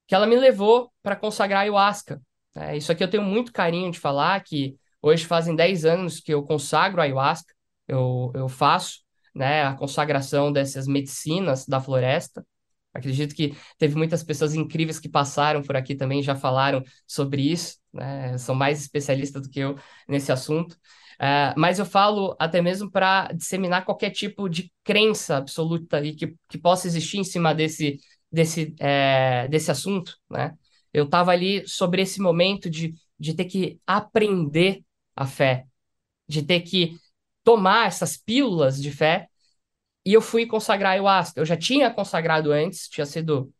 [0.06, 2.22] que ela me levou para consagrar ayahuasca.
[2.54, 6.32] É, isso aqui eu tenho muito carinho de falar, que hoje fazem 10 anos que
[6.32, 7.52] eu consagro ayahuasca,
[7.88, 9.00] eu, eu faço
[9.34, 12.46] né, a consagração dessas medicinas da floresta.
[12.94, 17.76] Acredito que teve muitas pessoas incríveis que passaram por aqui também, já falaram sobre isso,
[17.92, 18.38] né?
[18.38, 19.76] são mais especialistas do que eu
[20.08, 20.74] nesse assunto.
[21.14, 26.34] Uh, mas eu falo até mesmo para disseminar qualquer tipo de crença absoluta e que,
[26.48, 27.98] que possa existir em cima desse,
[28.30, 30.54] desse, é, desse assunto, né?
[30.92, 34.84] Eu estava ali sobre esse momento de, de ter que aprender
[35.16, 35.66] a fé,
[36.28, 36.96] de ter que
[37.42, 39.28] tomar essas pílulas de fé
[40.04, 41.40] e eu fui consagrar ayahuasca.
[41.40, 43.52] Eu já tinha consagrado antes, tinha sido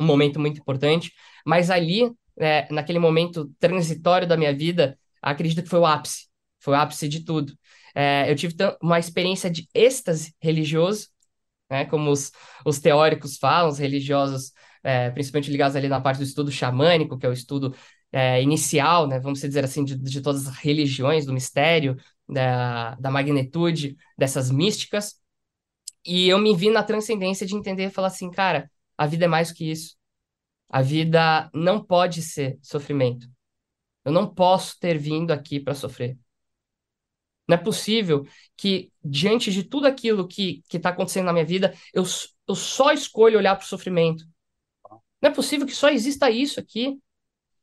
[0.00, 1.12] um momento muito importante,
[1.44, 6.28] mas ali, é, naquele momento transitório da minha vida, acredito que foi o ápice,
[6.60, 7.52] foi o ápice de tudo.
[7.94, 11.08] É, eu tive uma experiência de êxtase religioso,
[11.70, 12.32] né, como os,
[12.64, 17.26] os teóricos falam, os religiosos, é, principalmente ligados ali na parte do estudo xamânico, que
[17.26, 17.74] é o estudo
[18.12, 21.96] é, inicial, né, vamos dizer assim, de, de todas as religiões, do mistério,
[22.28, 25.14] da, da magnitude dessas místicas.
[26.08, 29.28] E eu me vi na transcendência de entender e falar assim, cara, a vida é
[29.28, 29.94] mais que isso.
[30.70, 33.28] A vida não pode ser sofrimento.
[34.06, 36.18] Eu não posso ter vindo aqui para sofrer.
[37.46, 42.04] Não é possível que, diante de tudo aquilo que está acontecendo na minha vida, eu,
[42.48, 44.24] eu só escolho olhar para o sofrimento.
[45.20, 46.98] Não é possível que só exista isso aqui.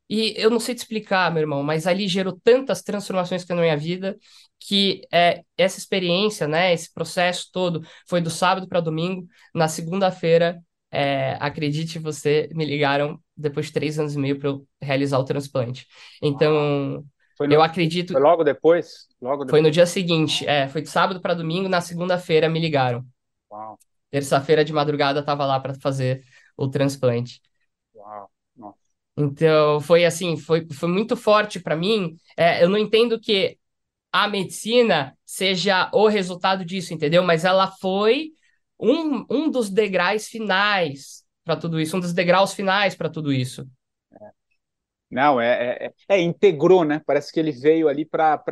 [0.10, 3.78] E eu não sei te explicar, meu irmão, mas ali gerou tantas transformações na minha
[3.78, 4.18] vida
[4.60, 9.28] que é, essa experiência, né, esse processo todo foi do sábado para domingo.
[9.54, 14.68] Na segunda-feira, é, acredite você, me ligaram depois de três anos e meio para eu
[14.82, 15.88] realizar o transplante.
[16.22, 17.04] Então,
[17.40, 18.14] no, eu acredito.
[18.14, 19.08] Foi logo depois?
[19.22, 19.52] Logo depois?
[19.52, 23.06] Foi no dia seguinte, é, foi de sábado para domingo, na segunda-feira me ligaram.
[24.10, 26.24] Terça-feira de madrugada estava lá para fazer
[26.56, 27.42] o transplante.
[29.18, 32.18] Então, foi assim, foi, foi muito forte para mim.
[32.36, 33.58] É, eu não entendo que
[34.12, 37.24] a medicina seja o resultado disso, entendeu?
[37.24, 38.32] Mas ela foi
[38.80, 43.68] um, um dos degraus finais para tudo isso, um dos degraus finais para tudo isso.
[45.10, 47.02] Não, é, é, é, integrou, né?
[47.06, 48.44] Parece que ele veio ali para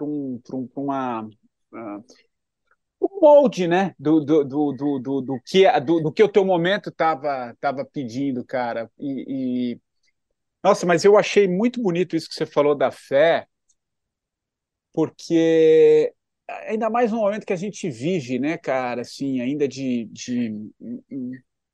[0.00, 1.22] um, um, uma.
[1.22, 2.04] Uh,
[3.02, 3.94] um molde, né?
[3.98, 7.84] Do, do, do, do, do, do que, do, do, que o teu momento estava tava
[7.84, 8.90] pedindo, cara.
[8.98, 9.80] E, e,
[10.62, 13.46] Nossa, mas eu achei muito bonito isso que você falou da fé,
[14.92, 16.12] porque
[16.66, 20.70] ainda mais no momento que a gente vive, né, cara, assim, ainda de, de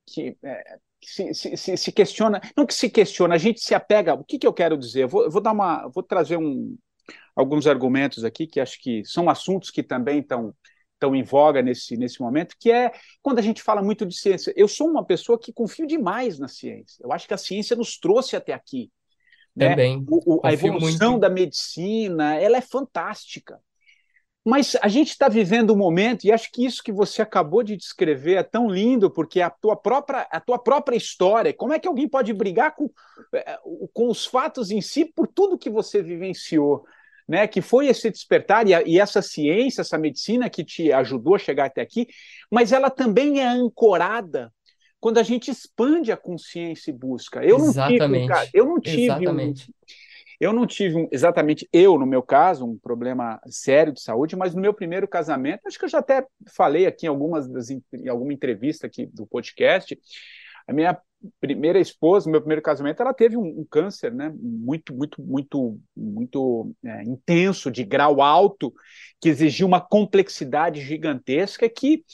[0.05, 4.13] que é, se, se, se, questiona, não que se questiona, a gente se apega.
[4.13, 5.03] O que, que eu quero dizer?
[5.03, 6.77] Eu vou, vou dar uma, vou trazer um,
[7.35, 10.53] alguns argumentos aqui que acho que são assuntos que também estão
[10.99, 14.53] estão em voga nesse, nesse momento, que é quando a gente fala muito de ciência.
[14.55, 17.01] Eu sou uma pessoa que confio demais na ciência.
[17.01, 18.91] Eu acho que a ciência nos trouxe até aqui.
[19.55, 19.69] Né?
[19.69, 20.05] Também.
[20.07, 21.21] O, o, a evolução muito.
[21.21, 23.59] da medicina, ela é fantástica.
[24.45, 27.75] Mas a gente está vivendo um momento, e acho que isso que você acabou de
[27.75, 31.87] descrever é tão lindo, porque a tua própria, a tua própria história, como é que
[31.87, 32.89] alguém pode brigar com,
[33.33, 33.59] eh,
[33.93, 36.85] com os fatos em si por tudo que você vivenciou?
[37.29, 41.35] Né, que foi esse despertar e, a, e, essa ciência, essa medicina que te ajudou
[41.35, 42.07] a chegar até aqui,
[42.49, 44.51] mas ela também é ancorada
[44.99, 47.45] quando a gente expande a consciência e busca.
[47.45, 47.99] Eu Exatamente.
[47.99, 49.69] não tive, cara, eu não tive Exatamente.
[49.69, 49.73] Um,
[50.39, 54.55] eu não tive um, exatamente, eu, no meu caso, um problema sério de saúde, mas
[54.55, 58.07] no meu primeiro casamento, acho que eu já até falei aqui em algumas das, em
[58.07, 59.99] alguma entrevista aqui do podcast,
[60.69, 61.01] a minha
[61.39, 66.73] primeira esposa, meu primeiro casamento, ela teve um, um câncer, né, muito, muito, muito, muito
[66.85, 68.73] é, intenso, de grau alto,
[69.19, 72.05] que exigiu uma complexidade gigantesca que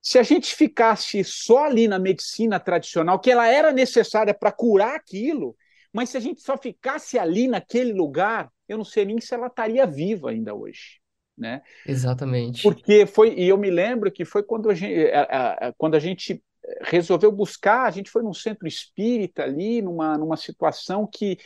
[0.00, 4.94] se a gente ficasse só ali na medicina tradicional, que ela era necessária para curar
[4.94, 5.54] aquilo,
[5.92, 9.48] Mas se a gente só ficasse ali naquele lugar, eu não sei nem se ela
[9.48, 11.00] estaria viva ainda hoje.
[11.36, 11.62] Né?
[11.86, 12.62] Exatamente.
[12.62, 16.00] Porque foi, e eu me lembro que foi quando a gente, a, a, quando a
[16.00, 16.42] gente
[16.82, 21.38] resolveu buscar, a gente foi num centro espírita ali, numa, numa situação que,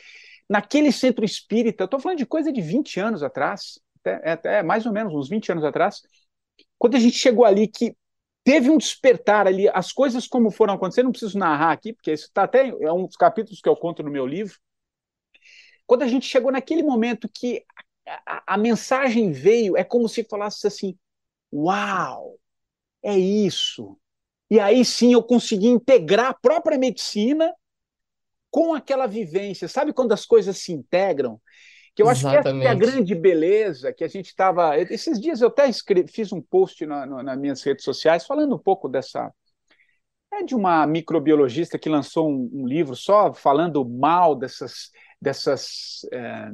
[0.49, 4.93] naquele centro espírita, estou falando de coisa de 20 anos atrás, até, até mais ou
[4.93, 6.03] menos uns 20 anos atrás,
[6.79, 7.97] quando a gente chegou ali, que
[8.45, 12.27] teve um despertar ali, as coisas como foram acontecendo, não preciso narrar aqui, porque isso
[12.27, 14.59] está até é um dos capítulos que eu conto no meu livro.
[15.87, 17.65] Quando a gente chegou naquele momento que
[18.27, 20.99] a, a mensagem veio, é como se falasse assim:
[21.53, 22.39] Uau,
[23.03, 23.99] é isso.
[24.53, 27.51] E aí sim eu consegui integrar a própria medicina
[28.51, 29.67] com aquela vivência.
[29.67, 31.41] Sabe quando as coisas se integram?
[31.95, 32.61] Que eu acho Exatamente.
[32.61, 34.79] que essa é a grande beleza que a gente estava.
[34.79, 38.55] Esses dias eu até escrevi, fiz um post na, na, nas minhas redes sociais falando
[38.55, 39.33] um pouco dessa.
[40.31, 46.51] É de uma microbiologista que lançou um, um livro só falando mal dessas, dessas é,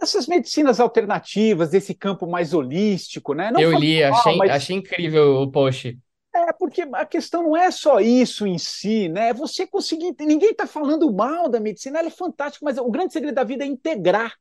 [0.00, 3.50] dessas medicinas alternativas, desse campo mais holístico, né?
[3.50, 4.50] Não eu li, mal, achei, mas...
[4.50, 5.98] achei incrível o post.
[6.36, 9.30] É, porque a questão não é só isso em si, né?
[9.30, 10.14] É você conseguir.
[10.20, 13.64] Ninguém está falando mal da medicina, ela é fantástica, mas o grande segredo da vida
[13.64, 14.34] é integrar,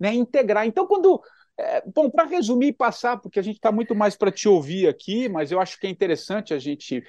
[0.00, 0.14] né?
[0.14, 0.66] Integrar.
[0.66, 1.20] Então, quando.
[1.56, 4.88] É, bom, para resumir e passar, porque a gente está muito mais para te ouvir
[4.88, 7.04] aqui, mas eu acho que é interessante a gente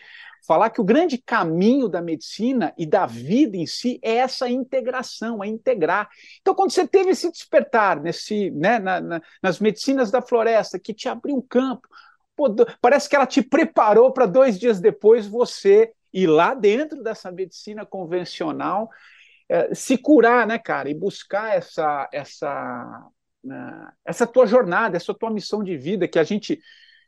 [0.45, 5.43] falar que o grande caminho da medicina e da vida em si é essa integração,
[5.43, 6.07] é integrar.
[6.41, 10.93] Então, quando você teve esse despertar nesse, né, na, na, nas medicinas da floresta, que
[10.93, 11.87] te abriu um campo,
[12.35, 17.31] pô, parece que ela te preparou para dois dias depois você ir lá dentro dessa
[17.31, 18.89] medicina convencional
[19.49, 23.07] é, se curar, né, cara, e buscar essa essa
[23.43, 26.53] né, essa tua jornada, essa tua missão de vida que a gente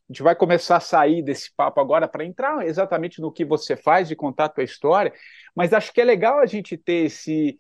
[0.10, 3.76] a gente vai começar a sair desse papo agora para entrar exatamente no que você
[3.76, 5.12] faz e contar a tua história,
[5.54, 7.58] mas acho que é legal a gente ter esse,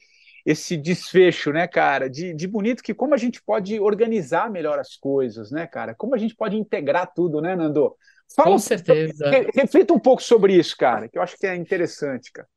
[0.48, 4.96] esse desfecho, né, cara, de, de bonito que como a gente pode organizar melhor as
[4.96, 5.94] coisas, né, cara?
[5.94, 7.94] Como a gente pode integrar tudo, né, Nando?
[8.34, 9.30] Fala, Com certeza.
[9.54, 12.48] Reflita um pouco sobre isso, cara, que eu acho que é interessante, cara.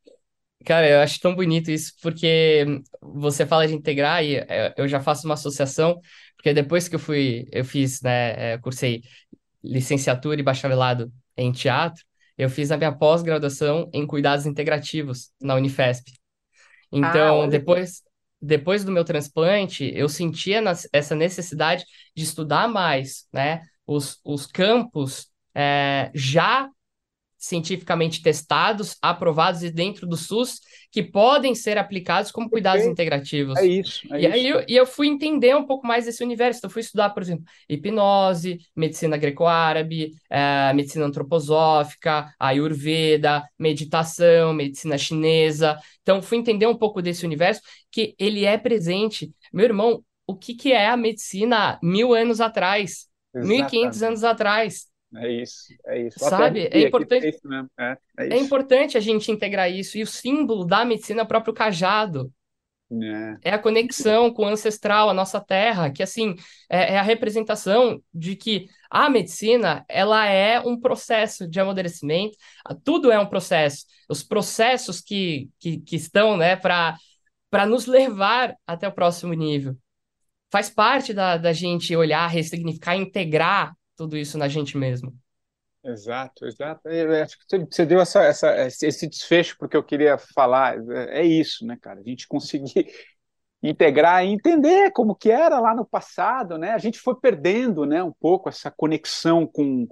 [0.64, 2.64] Cara, eu acho tão bonito isso, porque
[3.00, 6.00] você fala de integrar e é, eu já faço uma associação,
[6.36, 9.02] porque depois que eu fui, eu fiz, né, é, cursei
[9.64, 12.04] licenciatura e bacharelado em teatro,
[12.38, 16.19] eu fiz a minha pós-graduação em cuidados integrativos na Unifesp.
[16.92, 18.02] Então, ah, depois,
[18.40, 21.84] depois do meu transplante, eu sentia essa necessidade
[22.16, 23.62] de estudar mais, né?
[23.86, 26.68] Os, os campos é, já
[27.40, 30.60] cientificamente testados, aprovados e dentro do SUS,
[30.92, 33.56] que podem ser aplicados como cuidados integrativos.
[33.58, 34.02] É isso.
[34.12, 34.34] É e isso.
[34.34, 36.58] aí eu, e eu fui entender um pouco mais desse universo.
[36.58, 44.98] Então, eu fui estudar, por exemplo, hipnose, medicina greco-árabe, é, medicina antroposófica, ayurveda, meditação, medicina
[44.98, 45.78] chinesa.
[46.02, 49.32] Então, fui entender um pouco desse universo, que ele é presente.
[49.50, 53.08] Meu irmão, o que, que é a medicina mil anos atrás?
[53.34, 53.72] Exatamente.
[53.72, 54.89] 1500 anos atrás.
[55.16, 56.18] É isso, é isso.
[56.20, 56.68] Sabe?
[56.70, 59.98] É importante, é, é, é, é, importante a gente integrar isso.
[59.98, 62.32] E o símbolo da medicina é o próprio cajado.
[62.92, 63.50] É.
[63.50, 66.34] é a conexão com o ancestral, a nossa terra, que assim
[66.68, 72.36] é, é, a representação de que a medicina ela é um processo de amadurecimento,
[72.82, 73.86] tudo é um processo.
[74.08, 76.98] Os processos que, que, que estão né, para
[77.68, 79.76] nos levar até o próximo nível.
[80.50, 85.14] Faz parte da, da gente olhar, ressignificar, integrar tudo isso na gente mesmo.
[85.84, 86.88] Exato, exato.
[86.88, 90.78] Eu acho que você deu essa, essa, esse desfecho porque eu queria falar.
[91.10, 92.00] É isso, né, cara?
[92.00, 92.86] A gente conseguir
[93.62, 96.70] integrar e entender como que era lá no passado, né?
[96.70, 99.86] A gente foi perdendo, né, um pouco essa conexão com,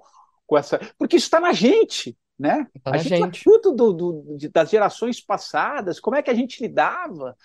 [0.46, 2.66] com essa, porque isso está na gente, né?
[2.82, 3.40] Tá a gente, é gente.
[3.40, 6.00] é fruto do, do, das gerações passadas.
[6.00, 7.36] Como é que a gente lidava,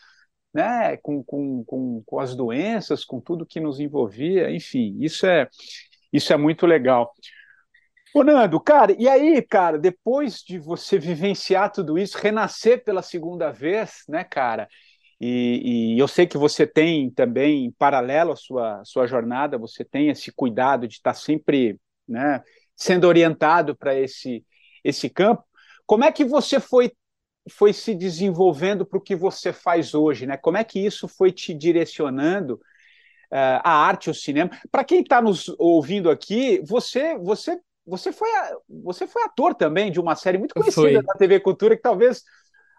[0.53, 5.49] né, com, com, com, com as doenças, com tudo que nos envolvia, enfim, isso é
[6.13, 7.11] isso é muito legal.
[8.13, 13.51] Ô, Nando, cara, e aí, cara, depois de você vivenciar tudo isso, renascer pela segunda
[13.51, 14.67] vez, né, cara?
[15.19, 19.83] E, e, eu sei que você tem também, em paralelo à sua, sua jornada, você
[19.83, 22.43] tem esse cuidado de estar sempre né,
[22.75, 24.45] sendo orientado para esse,
[24.83, 25.43] esse campo.
[25.85, 26.91] Como é que você foi,
[27.49, 30.27] foi se desenvolvendo para o que você faz hoje?
[30.27, 30.37] Né?
[30.37, 32.59] Como é que isso foi te direcionando
[33.37, 34.51] a arte, o cinema.
[34.71, 38.29] Para quem está nos ouvindo aqui, você, você, você foi,
[38.69, 42.23] você foi ator também de uma série muito conhecida da TV Cultura que talvez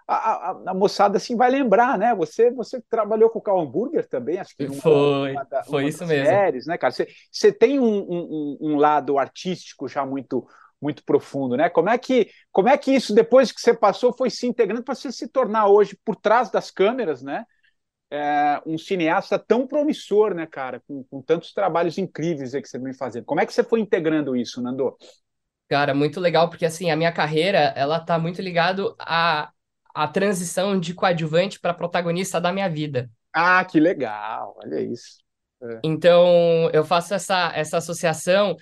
[0.06, 2.14] a, a, a, moçada assim vai lembrar, né?
[2.14, 6.06] Você, você trabalhou com o Cal Hamburger também, acho que numa, foi, uma foi isso
[6.06, 6.26] mesmo.
[6.26, 6.92] Séries, né, cara?
[6.92, 10.46] Você, você tem um, um, um, lado artístico já muito
[10.80, 11.70] muito profundo, né?
[11.70, 14.94] Como é que, como é que isso, depois que você passou, foi se integrando para
[14.94, 17.46] você se tornar hoje, por trás das câmeras, né?
[18.16, 20.80] É, um cineasta tão promissor, né, cara?
[20.86, 23.24] Com, com tantos trabalhos incríveis que você vem fazendo.
[23.24, 24.96] Como é que você foi integrando isso, Nando?
[25.68, 29.50] Cara, muito legal, porque assim, a minha carreira, ela tá muito ligado à,
[29.92, 33.10] à transição de coadjuvante para protagonista da minha vida.
[33.32, 35.18] Ah, que legal, olha isso.
[35.60, 35.80] É.
[35.82, 38.54] Então, eu faço essa, essa associação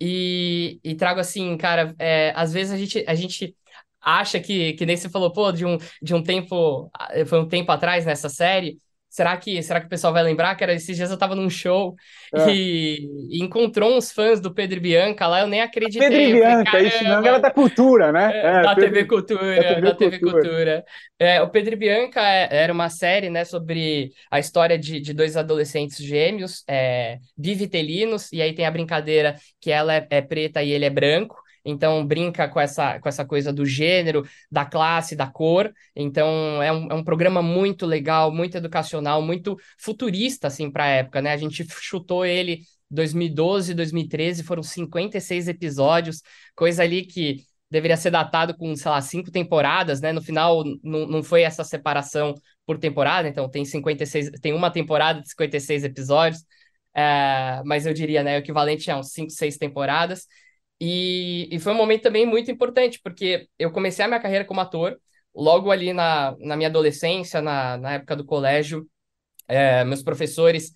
[0.00, 3.56] e, e trago assim, cara, é, às vezes a gente, a gente
[4.00, 6.88] acha que, que nem você falou, pô, de um, de um tempo,
[7.26, 8.78] foi um tempo atrás nessa série,
[9.10, 10.54] Será que, será que o pessoal vai lembrar?
[10.54, 11.96] Que era esses dias eu tava num show
[12.32, 12.48] é.
[12.48, 16.08] e, e, encontrou uns fãs do Pedro Bianca lá, eu nem acreditei.
[16.08, 18.30] Pedro e Bianca, falei, isso não era da cultura, né?
[18.32, 20.42] É, é, da Pedro, TV Cultura, da TV, da TV Cultura.
[20.42, 20.84] Cultura.
[21.18, 25.36] É, o Pedro Bianca é, era uma série, né, sobre a história de, de dois
[25.36, 30.70] adolescentes gêmeos, é, bivitelinos, e aí tem a brincadeira que ela é, é preta e
[30.70, 31.36] ele é branco.
[31.64, 35.72] Então brinca com essa, com essa coisa do gênero, da classe, da cor.
[35.94, 40.88] Então é um, é um programa muito legal, muito educacional, muito futurista assim para a
[40.88, 41.32] época, né?
[41.32, 46.22] A gente chutou ele 2012, 2013, foram 56 episódios,
[46.54, 50.12] coisa ali que deveria ser datado com, sei lá, cinco temporadas, né?
[50.12, 52.34] No final não, não foi essa separação
[52.66, 56.44] por temporada, então tem 56, tem uma temporada de 56 episódios.
[56.94, 60.26] É, mas eu diria, né, o equivalente a uns 5, 6 temporadas.
[60.80, 64.60] E, e foi um momento também muito importante, porque eu comecei a minha carreira como
[64.60, 64.98] ator,
[65.34, 68.88] logo ali na, na minha adolescência, na, na época do colégio,
[69.48, 70.72] é, meus professores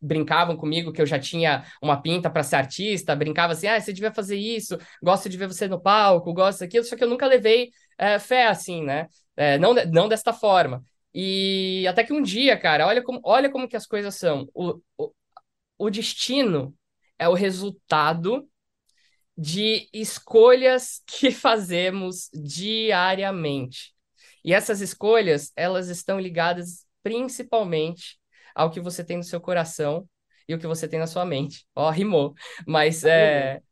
[0.00, 3.92] brincavam comigo que eu já tinha uma pinta para ser artista, brincava assim, ah, você
[3.92, 7.26] devia fazer isso, gosto de ver você no palco, gosto daquilo, só que eu nunca
[7.26, 9.06] levei é, fé assim, né?
[9.36, 10.82] É, não, não desta forma.
[11.14, 14.46] E até que um dia, cara, olha como, olha como que as coisas são.
[14.54, 15.12] O, o,
[15.78, 16.74] o destino
[17.18, 18.49] é o resultado
[19.40, 23.94] de escolhas que fazemos diariamente.
[24.44, 28.18] E essas escolhas, elas estão ligadas principalmente
[28.54, 30.06] ao que você tem no seu coração
[30.46, 31.64] e o que você tem na sua mente.
[31.74, 32.34] Ó, oh, rimou.
[32.66, 33.62] Mas é,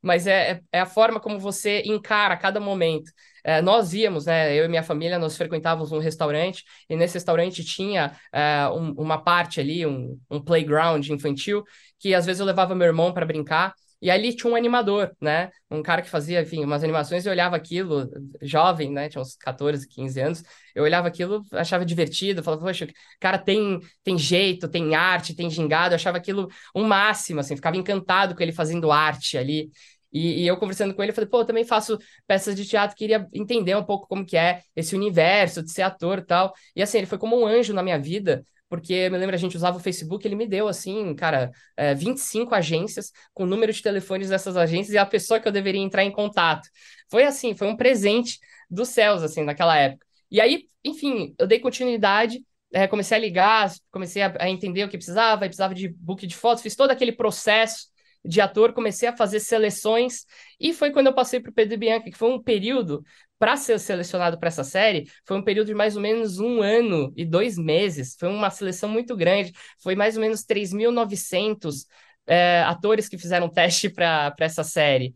[0.00, 3.10] mas é, é, a forma como você encara cada momento.
[3.42, 7.64] É, nós íamos, né, eu e minha família, nós frequentávamos um restaurante, e nesse restaurante
[7.64, 11.64] tinha é, um, uma parte ali, um, um playground infantil,
[11.98, 15.50] que às vezes eu levava meu irmão para brincar, e ali tinha um animador, né?
[15.70, 18.08] Um cara que fazia, enfim, umas animações eu olhava aquilo,
[18.40, 19.08] jovem, né?
[19.08, 20.44] Tinha uns 14, 15 anos.
[20.74, 22.86] Eu olhava aquilo, achava divertido, falava, poxa,
[23.18, 25.94] cara tem, tem jeito, tem arte, tem gingado.
[25.94, 29.70] Eu achava aquilo um máximo, assim, ficava encantado com ele fazendo arte ali.
[30.12, 33.26] E, e, eu conversando com ele, falei, pô, eu também faço peças de teatro, queria
[33.32, 36.54] entender um pouco como que é esse universo de ser ator e tal.
[36.74, 39.38] E assim, ele foi como um anjo na minha vida, porque eu me lembro, a
[39.38, 43.72] gente usava o Facebook, ele me deu, assim, cara, é, 25 agências com o número
[43.72, 46.68] de telefones dessas agências e a pessoa que eu deveria entrar em contato.
[47.10, 48.38] Foi assim, foi um presente
[48.70, 50.06] dos céus, assim, naquela época.
[50.30, 54.88] E aí, enfim, eu dei continuidade, é, comecei a ligar, comecei a, a, entender o
[54.88, 57.86] que precisava, precisava de book de fotos, fiz todo aquele processo
[58.24, 60.24] de ator, comecei a fazer seleções,
[60.60, 63.02] e foi quando eu passei para o Pedro Bianca, que foi um período
[63.38, 67.12] para ser selecionado para essa série, foi um período de mais ou menos um ano
[67.16, 68.16] e dois meses.
[68.18, 69.52] Foi uma seleção muito grande.
[69.82, 71.86] Foi mais ou menos 3.900
[72.26, 75.14] é, atores que fizeram teste para essa série.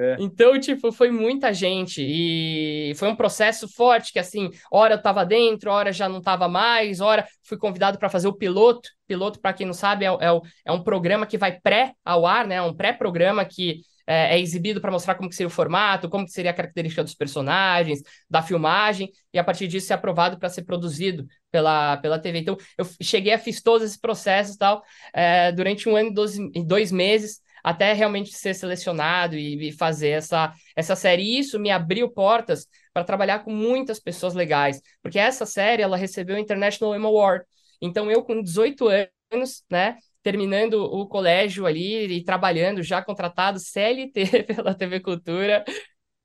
[0.00, 0.16] É.
[0.20, 5.26] Então, tipo, foi muita gente e foi um processo forte que, assim, hora eu tava
[5.26, 8.88] dentro, hora já não tava mais, hora fui convidado para fazer o piloto.
[9.08, 12.46] Piloto, para quem não sabe, é, é, é, um programa que vai pré ao ar,
[12.46, 12.56] né?
[12.56, 16.24] É um pré-programa que é, é exibido para mostrar como que seria o formato, como
[16.24, 20.48] que seria a característica dos personagens, da filmagem, e a partir disso é aprovado para
[20.48, 22.38] ser produzido pela, pela TV.
[22.38, 26.14] Então, eu cheguei a fiz todos esses processos e tal, é, durante um ano e
[26.14, 31.22] dois, dois meses, até realmente ser selecionado e, e, fazer essa, essa série.
[31.22, 35.96] E isso me abriu portas para trabalhar com muitas pessoas legais, porque essa série ela
[35.96, 37.44] recebeu o International Emmy Award.
[37.82, 44.44] Então, eu com 18 anos, né, terminando o colégio ali e trabalhando, já contratado CLT
[44.54, 45.64] pela TV Cultura,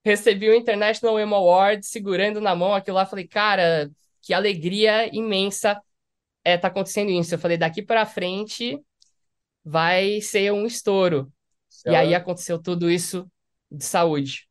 [0.03, 3.89] recebi o International Emmy Award, segurando na mão aquilo lá, falei, cara,
[4.21, 5.79] que alegria imensa
[6.43, 7.33] é tá acontecendo isso.
[7.33, 8.79] Eu falei, daqui para frente
[9.63, 11.31] vai ser um estouro.
[11.85, 13.29] E aí aconteceu tudo isso
[13.71, 14.47] de saúde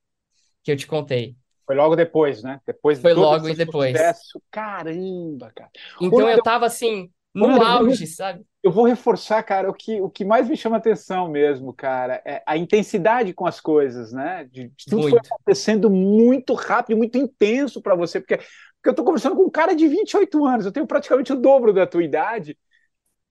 [0.62, 1.37] que eu te contei.
[1.66, 2.61] Foi logo depois, né?
[2.66, 3.93] Depois Foi logo e depois.
[3.93, 4.43] Sucesso.
[4.51, 5.71] Caramba, cara.
[6.01, 8.45] Então eu tava assim, no auge, sabe?
[8.63, 12.43] Eu vou reforçar, cara, o que, o que mais me chama atenção mesmo, cara, é
[12.47, 14.49] a intensidade com as coisas, né?
[14.51, 15.11] De, de tudo muito.
[15.11, 19.51] foi acontecendo muito rápido, muito intenso para você, porque, porque eu tô conversando com um
[19.51, 22.57] cara de 28 anos, eu tenho praticamente o dobro da tua idade.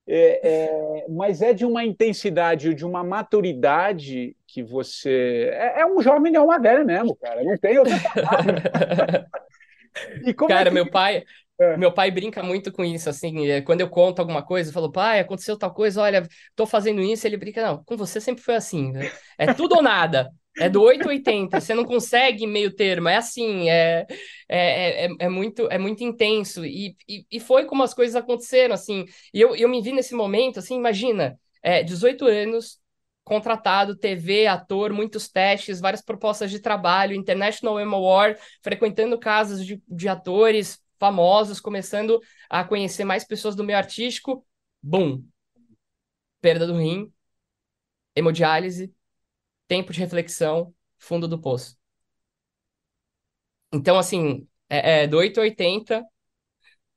[0.07, 5.49] É, é, mas é de uma intensidade, de uma maturidade que você.
[5.53, 7.41] É, é um jovem de uma velha mesmo, cara.
[7.43, 9.29] Não tem outra palavra.
[10.47, 10.71] cara, é que...
[10.71, 11.23] meu pai.
[11.61, 11.77] É.
[11.77, 14.91] Meu pai brinca muito com isso, assim, é, quando eu conto alguma coisa, eu falo,
[14.91, 18.55] pai, aconteceu tal coisa, olha, tô fazendo isso, ele brinca, não, com você sempre foi
[18.55, 19.11] assim, né?
[19.37, 24.07] é tudo ou nada, é do 880, você não consegue meio termo, é assim, é,
[24.49, 28.73] é, é, é, muito, é muito intenso, e, e, e, foi como as coisas aconteceram,
[28.73, 32.79] assim, e eu, eu me vi nesse momento, assim, imagina, é, 18 anos,
[33.23, 39.79] contratado, TV, ator, muitos testes, várias propostas de trabalho, International Emmy Award, frequentando casas de,
[39.87, 44.45] de atores, famosos, começando a conhecer mais pessoas do meio artístico,
[44.83, 45.25] bum!
[46.39, 47.11] Perda do rim,
[48.15, 48.93] hemodiálise,
[49.67, 51.75] tempo de reflexão, fundo do poço.
[53.73, 56.05] Então, assim, é, é do 880,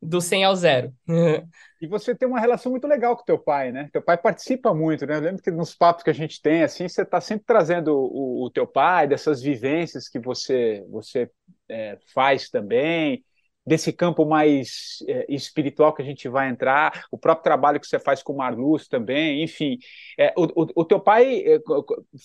[0.03, 0.95] do 100 ao zero.
[1.81, 3.89] e você tem uma relação muito legal com teu pai, né?
[3.91, 5.17] Teu pai participa muito, né?
[5.17, 8.45] Eu lembro que nos papos que a gente tem, assim, você está sempre trazendo o,
[8.45, 11.31] o, teu pai, dessas vivências que você, você
[11.71, 13.25] é, faz também
[13.67, 17.99] desse campo mais é, espiritual que a gente vai entrar, o próprio trabalho que você
[17.99, 19.79] faz com o Marluz também, enfim.
[20.19, 21.59] É, o, o, o, teu pai é,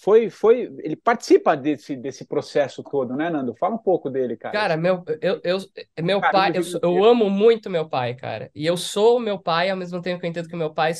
[0.02, 3.56] foi, foi, ele participa desse, desse processo todo, né, Nando?
[3.56, 4.54] Fala um pouco dele, cara.
[4.54, 5.58] Cara, meu, eu, eu,
[6.04, 8.52] meu pai, eu, eu amo muito meu pai, cara.
[8.54, 10.92] E eu sou meu pai, ao mesmo tempo que eu entendo que meu pai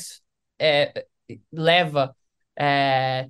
[0.58, 1.06] é,
[1.52, 2.16] leva
[2.58, 3.28] é,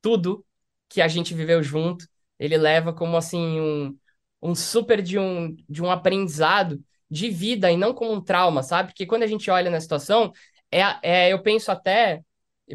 [0.00, 0.44] tudo
[0.88, 2.06] que a gente viveu junto,
[2.38, 3.96] ele leva como assim um
[4.42, 8.88] um super de um, de um aprendizado de vida e não como um trauma, sabe?
[8.90, 10.32] Porque quando a gente olha na situação,
[10.70, 12.22] é, é, eu penso até.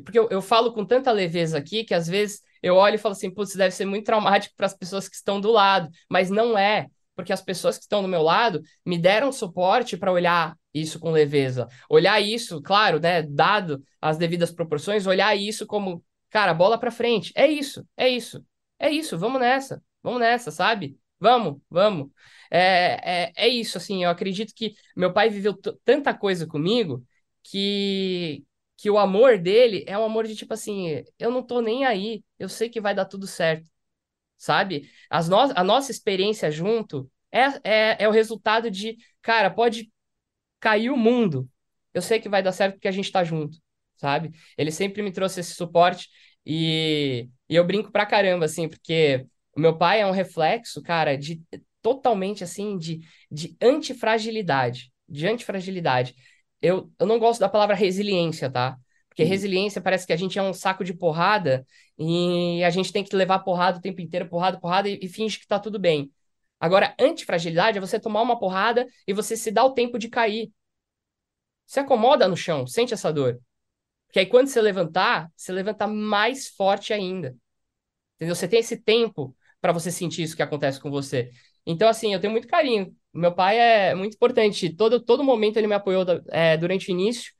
[0.04, 3.14] Porque eu, eu falo com tanta leveza aqui que às vezes eu olho e falo
[3.14, 6.58] assim, putz, deve ser muito traumático para as pessoas que estão do lado, mas não
[6.58, 11.00] é, porque as pessoas que estão do meu lado me deram suporte para olhar isso
[11.00, 11.68] com leveza.
[11.90, 17.32] Olhar isso, claro, né, dado as devidas proporções, olhar isso como, cara, bola para frente.
[17.36, 18.46] É isso, é isso.
[18.80, 19.82] É isso, vamos nessa.
[20.04, 20.98] Vamos nessa, sabe?
[21.20, 22.12] Vamos, vamos.
[22.52, 27.04] É, é, é isso, assim, eu acredito que meu pai viveu tanta coisa comigo
[27.44, 28.46] que,
[28.78, 32.24] que o amor dele é um amor de tipo assim, eu não tô nem aí,
[32.38, 33.68] eu sei que vai dar tudo certo,
[34.38, 34.90] sabe?
[35.10, 39.92] As no a nossa experiência junto é, é, é o resultado de, cara, pode
[40.60, 41.50] cair o mundo,
[41.94, 43.58] eu sei que vai dar certo porque a gente tá junto,
[43.96, 44.32] sabe?
[44.58, 46.10] Ele sempre me trouxe esse suporte
[46.46, 49.26] e, e eu brinco pra caramba, assim, porque
[49.58, 51.42] o meu pai é um reflexo, cara, de
[51.82, 53.00] totalmente assim, de,
[53.32, 54.94] de antifragilidade.
[55.10, 56.16] De antifragilidade.
[56.62, 58.78] Eu, eu não gosto da palavra resiliência, tá?
[59.10, 59.30] Porque uhum.
[59.30, 61.66] resiliência parece que a gente é um saco de porrada
[61.98, 65.40] e a gente tem que levar porrada o tempo inteiro, porrada, porrada, e, e finge
[65.40, 66.12] que tá tudo bem.
[66.60, 70.52] Agora, antifragilidade é você tomar uma porrada e você se dá o tempo de cair.
[71.66, 73.40] Se acomoda no chão, sente essa dor.
[74.06, 77.36] Porque aí quando você levantar, você levanta mais forte ainda.
[78.16, 78.36] Entendeu?
[78.36, 79.36] Você tem esse tempo
[79.68, 81.30] para você sentir isso que acontece com você.
[81.66, 82.96] Então, assim, eu tenho muito carinho.
[83.14, 84.74] Meu pai é muito importante.
[84.74, 87.34] Todo, todo momento ele me apoiou é, durante o início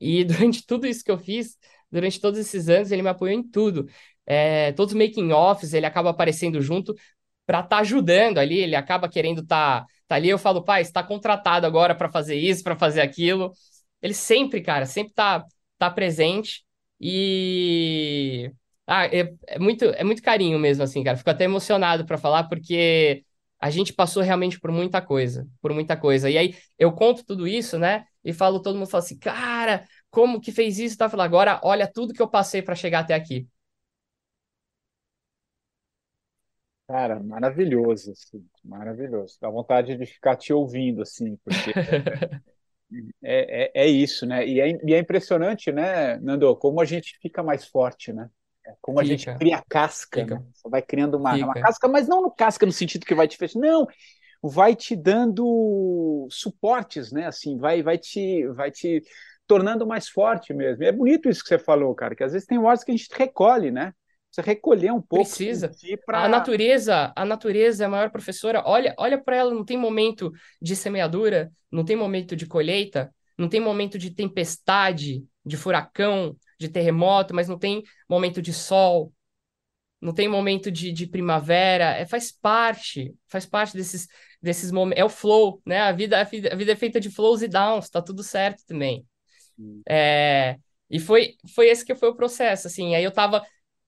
[0.00, 1.58] e durante tudo isso que eu fiz,
[1.92, 3.86] durante todos esses anos, ele me apoiou em tudo.
[4.24, 6.94] É, todos os making-offs, ele acaba aparecendo junto
[7.44, 10.30] para estar tá ajudando ali, ele acaba querendo estar tá, tá ali.
[10.30, 13.52] Eu falo, pai, está contratado agora para fazer isso, para fazer aquilo.
[14.00, 15.44] Ele sempre, cara, sempre tá,
[15.78, 16.64] tá presente.
[16.98, 18.50] E
[18.86, 21.16] ah, é, é, muito, é muito carinho mesmo, assim, cara.
[21.16, 23.24] Fico até emocionado para falar, porque
[23.60, 26.28] a gente passou realmente por muita coisa, por muita coisa.
[26.30, 28.04] E aí eu conto tudo isso, né?
[28.24, 30.96] E falo, todo mundo fala assim, cara, como que fez isso?
[30.98, 33.48] Tá falando, agora olha tudo que eu passei para chegar até aqui.
[36.86, 39.38] Cara, maravilhoso, assim, maravilhoso.
[39.40, 41.74] Dá vontade de ficar te ouvindo, assim, porque
[43.22, 44.46] é, é, é isso, né?
[44.46, 48.28] E é, e é impressionante, né, Nando, como a gente fica mais forte, né?
[48.80, 50.42] Como a gente cria casca, né?
[50.52, 53.36] Você vai criando uma, uma, casca, mas não no casca no sentido que vai te
[53.36, 53.86] fechar, não,
[54.42, 57.26] vai te dando suportes, né?
[57.26, 59.02] Assim, vai, vai te, vai te
[59.46, 60.82] tornando mais forte mesmo.
[60.82, 62.96] E é bonito isso que você falou, cara, que às vezes tem horas que a
[62.96, 63.92] gente recolhe, né?
[64.30, 65.24] Você recolher um pouco.
[65.24, 65.70] Precisa.
[66.04, 66.24] Pra...
[66.24, 68.64] A natureza, a natureza é a maior professora.
[68.66, 73.48] Olha, olha para ela, não tem momento de semeadura, não tem momento de colheita, não
[73.48, 79.12] tem momento de tempestade, de furacão, de terremoto, mas não tem momento de sol,
[80.00, 84.06] não tem momento de, de primavera, é, faz parte, faz parte desses,
[84.40, 85.80] desses momentos, é o flow, né?
[85.80, 88.62] A vida, a vida, a vida é feita de flows e downs, tá tudo certo
[88.66, 89.06] também.
[89.88, 90.58] É,
[90.90, 93.42] e foi, foi esse que foi o processo, assim, aí eu tava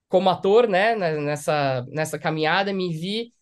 [0.08, 3.32] como ator, né, nessa, nessa caminhada, me vi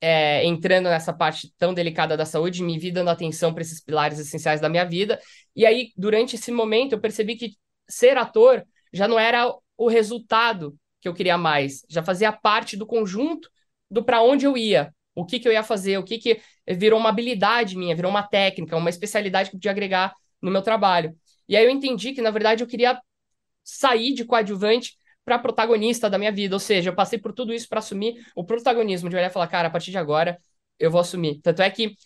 [0.00, 4.18] é, entrando nessa parte tão delicada da saúde, me vi dando atenção para esses pilares
[4.18, 5.20] essenciais da minha vida.
[5.54, 7.56] E aí, durante esse momento, eu percebi que
[7.88, 12.86] ser ator já não era o resultado que eu queria mais, já fazia parte do
[12.86, 13.48] conjunto
[13.90, 16.98] do para onde eu ia, o que, que eu ia fazer, o que, que virou
[16.98, 21.16] uma habilidade minha, virou uma técnica, uma especialidade que eu podia agregar no meu trabalho.
[21.48, 23.00] E aí eu entendi que, na verdade, eu queria
[23.64, 26.54] sair de coadjuvante para protagonista da minha vida.
[26.54, 29.48] Ou seja, eu passei por tudo isso para assumir o protagonismo, de olhar e falar,
[29.48, 30.38] cara, a partir de agora
[30.78, 31.40] eu vou assumir.
[31.42, 31.96] Tanto é que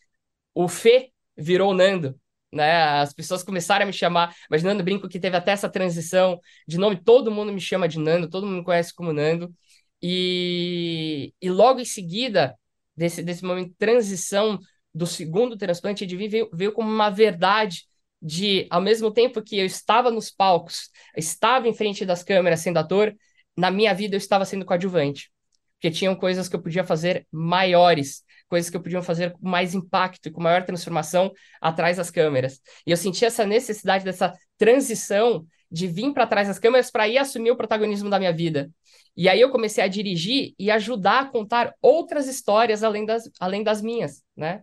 [0.54, 2.18] o Fê virou o Nando.
[2.52, 2.82] Né?
[3.00, 6.78] As pessoas começaram a me chamar, mas Nando brinco que teve até essa transição de
[6.78, 9.54] nome, todo mundo me chama de Nando, todo mundo me conhece como Nando.
[10.02, 12.56] E, e logo em seguida,
[12.96, 14.58] desse, desse momento de transição
[14.94, 17.84] do segundo transplante de veio, veio como uma verdade
[18.20, 22.78] de, ao mesmo tempo que eu estava nos palcos, estava em frente das câmeras sendo
[22.78, 23.14] ator,
[23.56, 25.30] na minha vida eu estava sendo coadjuvante.
[25.74, 29.74] Porque tinham coisas que eu podia fazer maiores, coisas que eu podia fazer com mais
[29.74, 32.60] impacto e com maior transformação atrás das câmeras.
[32.86, 37.16] E eu senti essa necessidade dessa transição de vir para trás das câmeras para ir
[37.16, 38.68] assumir o protagonismo da minha vida.
[39.16, 43.62] E aí eu comecei a dirigir e ajudar a contar outras histórias além das, além
[43.62, 44.62] das minhas, né?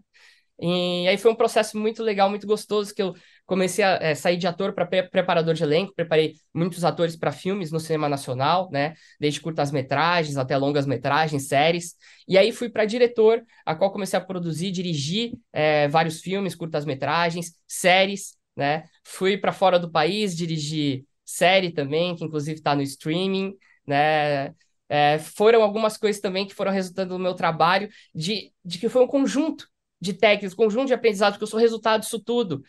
[0.60, 3.14] E aí foi um processo muito legal, muito gostoso, que eu
[3.48, 7.32] comecei a é, sair de ator para pre preparador de elenco, preparei muitos atores para
[7.32, 8.94] filmes no cinema nacional, né?
[9.20, 11.96] Desde curtas-metragens até longas-metragens, séries.
[12.28, 17.54] E aí fui para diretor, a qual comecei a produzir, dirigir é, vários filmes, curtas-metragens,
[17.66, 18.84] séries, né?
[19.04, 23.56] Fui para fora do país, dirigi série também, que inclusive está no streaming,
[23.88, 24.54] né?
[24.90, 29.04] É, foram algumas coisas também que foram resultando do meu trabalho, de, de que foi
[29.04, 29.68] um conjunto
[30.00, 32.62] de técnicas, conjunto de aprendizado, porque eu sou resultado disso tudo.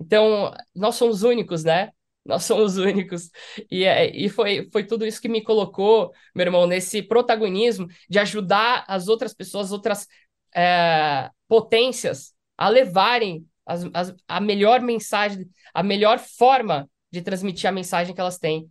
[0.00, 1.90] Então, nós somos únicos, né?
[2.24, 3.30] Nós somos únicos.
[3.70, 8.18] E, é, e foi, foi tudo isso que me colocou, meu irmão, nesse protagonismo de
[8.18, 10.06] ajudar as outras pessoas, outras
[10.54, 17.72] é, potências a levarem as, as, a melhor mensagem, a melhor forma de transmitir a
[17.72, 18.70] mensagem que elas têm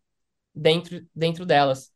[0.53, 1.91] dentro, dentro delas.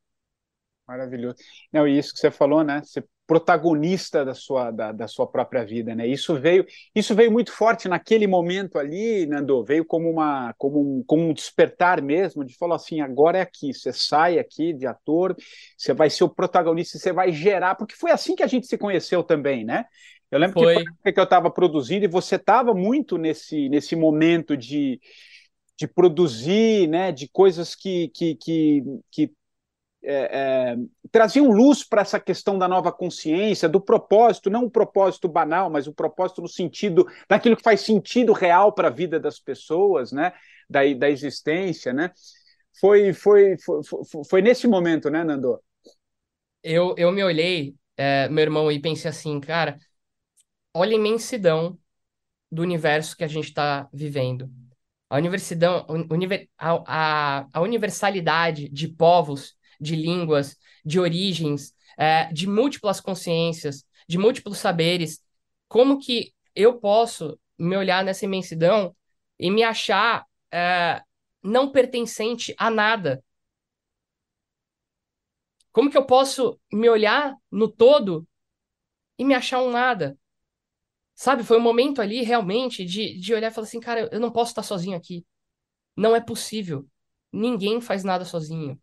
[0.87, 1.37] Maravilhoso.
[1.71, 2.81] Não, e isso que você falou, né?
[2.83, 6.07] Ser protagonista da sua, da, da, sua própria vida, né?
[6.07, 6.65] Isso veio,
[6.95, 11.31] isso veio muito forte naquele momento ali, Nando, veio como uma, como um, como um
[11.31, 15.35] despertar mesmo, de falar assim, agora é aqui, você sai aqui de ator,
[15.77, 18.79] você vai ser o protagonista, você vai gerar, porque foi assim que a gente se
[18.79, 19.85] conheceu também, né?
[20.31, 20.83] Eu lembro foi.
[21.03, 24.99] que, que eu estava produzindo e você estava muito nesse, nesse momento de,
[25.77, 29.31] de produzir, né, de coisas que, que, que, que
[30.03, 30.75] é, é,
[31.11, 35.87] traziam luz para essa questão da nova consciência, do propósito, não o propósito banal, mas
[35.87, 40.33] o propósito no sentido daquilo que faz sentido real para a vida das pessoas, né?
[40.69, 42.11] Da, da existência, né?
[42.79, 45.59] Foi, foi, foi, foi, foi nesse momento, né, Nando?
[46.63, 49.77] Eu, eu me olhei, é, meu irmão, e pensei assim, cara,
[50.73, 51.77] olha a imensidão
[52.51, 54.49] do universo que a gente está vivendo.
[55.09, 55.85] A, universidade,
[56.57, 64.17] a, a, a universalidade de povos de línguas, de origens, é, de múltiplas consciências, de
[64.17, 65.23] múltiplos saberes.
[65.67, 68.95] Como que eu posso me olhar nessa imensidão
[69.37, 71.01] e me achar é,
[71.43, 73.23] não pertencente a nada?
[75.71, 78.27] Como que eu posso me olhar no todo
[79.17, 80.17] e me achar um nada?
[81.15, 84.31] Sabe, foi um momento ali realmente de, de olhar e falar assim, cara, eu não
[84.31, 85.25] posso estar sozinho aqui.
[85.95, 86.87] Não é possível.
[87.31, 88.81] Ninguém faz nada sozinho.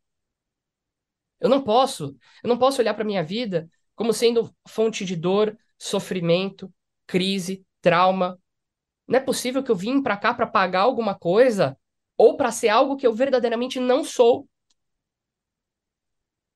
[1.40, 5.56] Eu não posso, eu não posso olhar para minha vida como sendo fonte de dor,
[5.78, 6.72] sofrimento,
[7.06, 8.38] crise, trauma.
[9.08, 11.78] Não é possível que eu vim para cá para pagar alguma coisa
[12.16, 14.48] ou para ser algo que eu verdadeiramente não sou.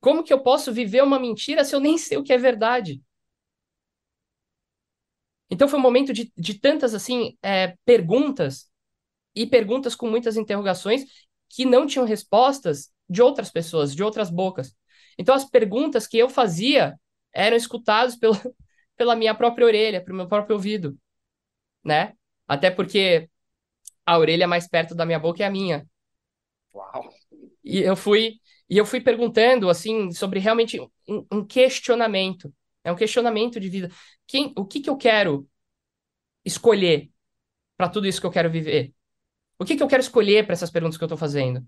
[0.01, 3.03] Como que eu posso viver uma mentira se eu nem sei o que é verdade?
[5.51, 8.71] Então foi um momento de, de tantas assim é, perguntas
[9.35, 11.05] e perguntas com muitas interrogações
[11.49, 14.75] que não tinham respostas de outras pessoas, de outras bocas.
[15.19, 16.99] Então as perguntas que eu fazia
[17.33, 18.41] eram escutadas pela,
[18.97, 20.97] pela minha própria orelha, pelo meu próprio ouvido,
[21.85, 22.15] né?
[22.47, 23.29] Até porque
[24.07, 25.87] a orelha mais perto da minha boca é a minha.
[26.73, 27.11] Uau.
[27.65, 32.55] E eu fui e eu fui perguntando assim sobre realmente um, um questionamento,
[32.85, 33.91] é um questionamento de vida.
[34.29, 35.49] Quem, o que que eu quero
[36.45, 37.11] escolher
[37.77, 38.95] para tudo isso que eu quero viver?
[39.59, 41.67] O que que eu quero escolher para essas perguntas que eu estou fazendo?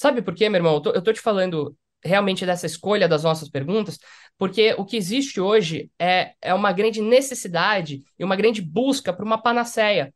[0.00, 0.76] Sabe por quê, meu irmão?
[0.76, 3.98] Eu tô, eu tô te falando realmente dessa escolha das nossas perguntas,
[4.38, 9.26] porque o que existe hoje é, é uma grande necessidade e uma grande busca por
[9.26, 10.10] uma panaceia.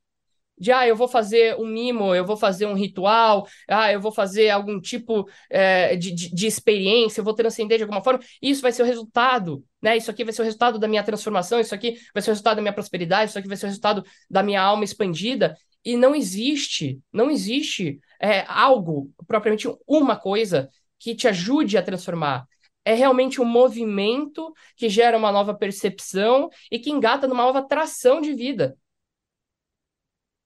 [0.58, 4.10] de ah, eu vou fazer um mimo, eu vou fazer um ritual, ah, eu vou
[4.10, 8.62] fazer algum tipo é, de, de, de, experiência, eu vou transcender de alguma forma, isso
[8.62, 9.98] vai ser o resultado, né?
[9.98, 12.56] Isso aqui vai ser o resultado da minha transformação, isso aqui vai ser o resultado
[12.56, 15.54] da minha prosperidade, isso aqui vai ser o resultado da minha alma expandida.
[15.84, 22.46] E não existe, não existe é, algo, propriamente uma coisa, que te ajude a transformar.
[22.82, 28.22] É realmente um movimento que gera uma nova percepção e que engata numa nova tração
[28.22, 28.78] de vida.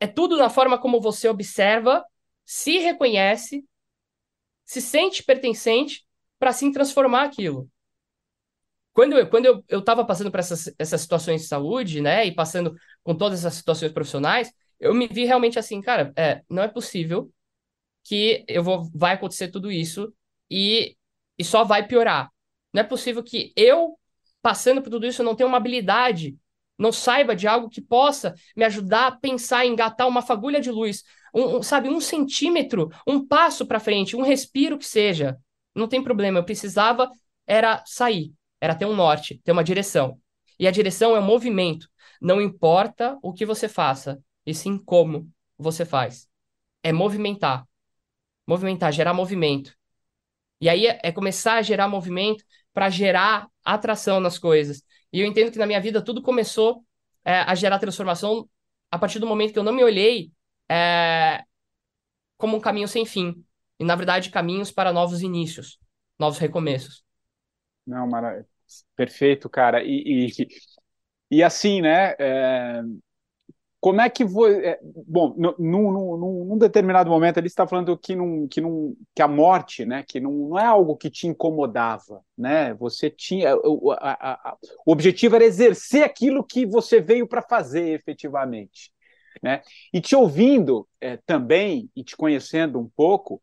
[0.00, 2.04] É tudo na forma como você observa,
[2.44, 3.64] se reconhece,
[4.64, 6.04] se sente pertencente
[6.36, 7.70] para assim transformar aquilo.
[8.92, 12.74] Quando eu, quando eu, eu passando por essas, essas situações de saúde, né, e passando
[13.04, 17.32] com todas essas situações profissionais, eu me vi realmente assim, cara, é, não é possível
[18.08, 20.12] que eu vou, vai acontecer tudo isso
[20.50, 20.96] e,
[21.38, 22.30] e só vai piorar.
[22.72, 23.98] Não é possível que eu,
[24.42, 26.36] passando por tudo isso, não tenha uma habilidade
[26.78, 31.02] não saiba de algo que possa me ajudar a pensar, engatar uma fagulha de luz,
[31.34, 35.36] um, um sabe, um centímetro, um passo para frente, um respiro que seja.
[35.74, 37.10] Não tem problema, eu precisava
[37.46, 40.20] era sair, era ter um norte, ter uma direção.
[40.58, 41.88] E a direção é um movimento.
[42.20, 46.28] Não importa o que você faça, e sim como você faz.
[46.82, 47.66] É movimentar.
[48.48, 49.76] Movimentar, gerar movimento.
[50.60, 52.42] E aí é, é começar a gerar movimento
[52.72, 54.82] para gerar atração nas coisas.
[55.12, 56.84] E eu entendo que na minha vida tudo começou
[57.24, 58.48] é, a gerar transformação
[58.90, 60.32] a partir do momento que eu não me olhei
[60.68, 61.44] é,
[62.38, 63.44] como um caminho sem fim.
[63.78, 65.78] E, na verdade, caminhos para novos inícios,
[66.18, 67.04] novos recomeços.
[67.86, 68.44] Não, mara...
[68.96, 69.84] perfeito, cara.
[69.84, 70.48] E, e,
[71.30, 72.14] e assim, né?
[72.18, 72.82] É
[73.80, 74.66] como é que você.
[74.66, 79.22] É, bom, num, num, num, determinado momento ele está falando que, num, que, num, que
[79.22, 82.74] a morte, né, que não, não é algo que te incomodava, né?
[82.74, 83.56] Você tinha.
[83.56, 88.92] O, a, a, o objetivo era exercer aquilo que você veio para fazer efetivamente.
[89.40, 89.62] Né?
[89.92, 93.40] E te ouvindo é, também e te conhecendo um pouco,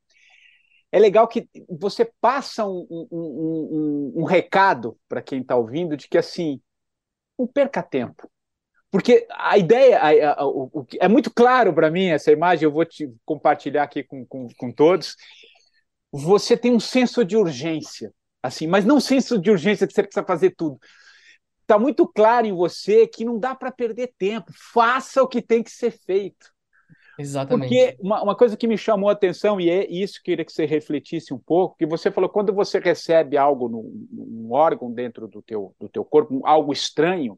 [0.91, 6.09] é legal que você passa um, um, um, um recado para quem está ouvindo de
[6.09, 6.59] que assim,
[7.39, 8.29] não perca tempo
[8.95, 12.85] porque a ideia a, a, o, é muito claro para mim essa imagem, eu vou
[12.85, 15.17] te compartilhar aqui com, com, com todos.
[16.13, 20.01] Você tem um senso de urgência, assim, mas não um senso de urgência que você
[20.01, 20.79] precisa fazer tudo.
[21.59, 24.49] Está muito claro em você que não dá para perder tempo.
[24.73, 26.47] Faça o que tem que ser feito.
[27.19, 27.67] Exatamente.
[27.67, 30.45] Porque uma, uma, coisa que me chamou a atenção, e é isso que eu queria
[30.45, 34.89] que você refletisse um pouco, que você falou, quando você recebe algo num, num órgão
[34.89, 37.37] dentro do teu, do teu corpo, algo estranho,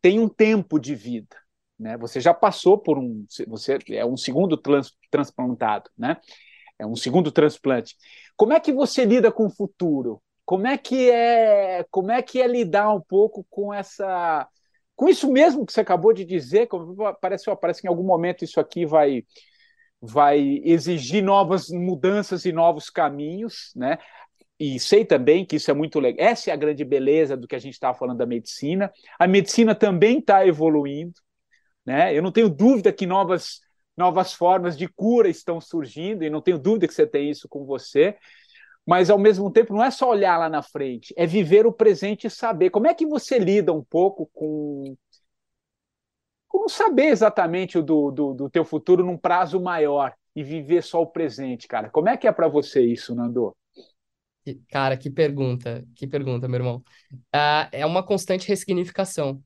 [0.00, 1.36] tem um tempo de vida.
[1.78, 1.96] Né?
[1.98, 3.24] Você já passou por um.
[3.46, 6.16] Você é um segundo trans, transplantado, né?
[6.78, 7.96] É um segundo transplante.
[8.36, 10.22] Como é que você lida com o futuro?
[10.44, 14.48] Como é que é, como é que é lidar um pouco com essa
[14.96, 16.68] com isso mesmo que você acabou de dizer,
[17.20, 19.24] parece, parece que em algum momento isso aqui vai
[20.00, 23.98] vai exigir novas mudanças e novos caminhos, né?
[24.58, 26.26] E sei também que isso é muito legal.
[26.26, 28.92] Essa é a grande beleza do que a gente estava falando da medicina.
[29.18, 31.14] A medicina também está evoluindo,
[31.86, 32.16] né?
[32.16, 33.60] Eu não tenho dúvida que novas
[33.96, 37.64] novas formas de cura estão surgindo e não tenho dúvida que você tem isso com
[37.64, 38.16] você.
[38.86, 42.26] Mas ao mesmo tempo não é só olhar lá na frente, é viver o presente
[42.26, 44.96] e saber como é que você lida um pouco com
[46.48, 51.02] com saber exatamente o do, do, do teu futuro num prazo maior e viver só
[51.02, 51.90] o presente, cara.
[51.90, 53.54] Como é que é para você isso, Nando?
[54.68, 56.84] Cara, que pergunta, que pergunta, meu irmão.
[57.32, 59.42] Ah, é uma constante ressignificação.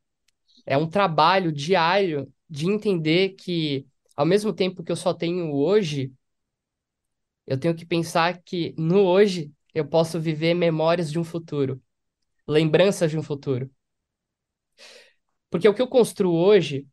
[0.66, 3.86] É um trabalho diário de entender que,
[4.16, 6.12] ao mesmo tempo que eu só tenho hoje,
[7.46, 11.82] eu tenho que pensar que no hoje eu posso viver memórias de um futuro,
[12.48, 13.70] lembranças de um futuro.
[15.50, 16.86] Porque o que eu construo hoje,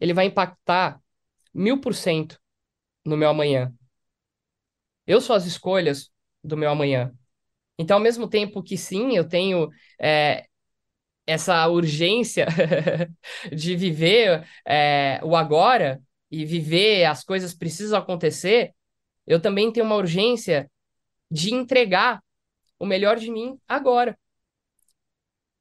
[0.00, 1.02] ele vai impactar
[1.54, 2.40] mil por cento
[3.04, 3.74] no meu amanhã.
[5.06, 6.10] Eu sou as escolhas
[6.44, 7.12] do meu amanhã.
[7.78, 9.68] Então, ao mesmo tempo que sim, eu tenho
[10.00, 10.46] é,
[11.26, 12.46] essa urgência
[13.54, 16.00] de viver é, o agora
[16.30, 18.74] e viver as coisas precisam acontecer,
[19.26, 20.70] eu também tenho uma urgência
[21.30, 22.22] de entregar
[22.78, 24.18] o melhor de mim agora.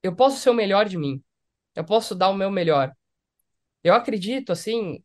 [0.04, 1.22] Eu posso ser o melhor de mim.
[1.76, 2.94] Eu posso dar o meu melhor.
[3.84, 5.04] Eu acredito, assim,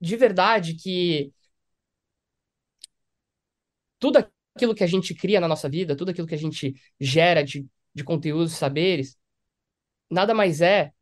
[0.00, 1.32] de verdade, que
[3.98, 4.18] tudo
[4.60, 7.66] aquilo que a gente cria na nossa vida, tudo aquilo que a gente gera de,
[7.94, 9.16] de conteúdos, saberes,
[10.10, 10.92] nada mais é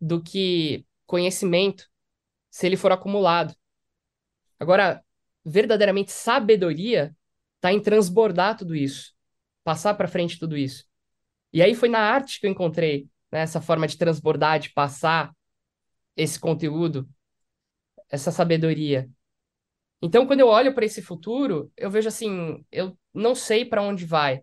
[0.00, 1.86] do que conhecimento
[2.50, 3.54] se ele for acumulado.
[4.58, 5.04] Agora,
[5.44, 7.14] verdadeiramente sabedoria
[7.56, 9.12] está em transbordar tudo isso,
[9.62, 10.84] passar para frente tudo isso.
[11.52, 15.34] E aí foi na arte que eu encontrei né, essa forma de transbordar, de passar
[16.16, 17.06] esse conteúdo.
[18.08, 19.08] essa sabedoria.
[20.00, 24.04] Então, quando eu olho para esse futuro, eu vejo assim, eu não sei para onde
[24.04, 24.42] vai,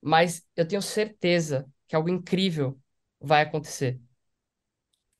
[0.00, 2.78] mas eu tenho certeza que algo incrível
[3.20, 4.00] vai acontecer.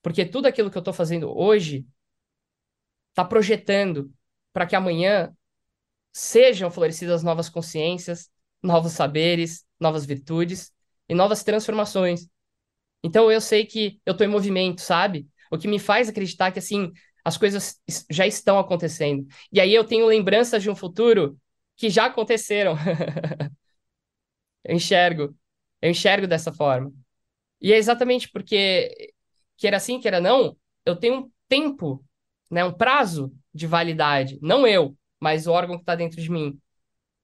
[0.02, 1.86] Porque tudo aquilo que eu estou fazendo hoje
[3.10, 4.12] está projetando
[4.52, 5.34] para que amanhã
[6.12, 8.30] sejam florescidas novas consciências,
[8.62, 10.72] novos saberes, novas virtudes
[11.08, 12.28] e novas transformações.
[13.02, 15.28] Então eu sei que eu estou em movimento, sabe?
[15.50, 16.92] O que me faz acreditar que assim
[17.24, 19.26] as coisas já estão acontecendo.
[19.52, 21.38] E aí eu tenho lembranças de um futuro
[21.76, 22.76] que já aconteceram.
[24.64, 25.36] eu enxergo,
[25.80, 26.92] eu enxergo dessa forma.
[27.60, 29.12] E é exatamente porque
[29.56, 32.04] quer assim, quer não, eu tenho um tempo,
[32.50, 36.58] né, um prazo de validade, não eu, mas o órgão que está dentro de mim.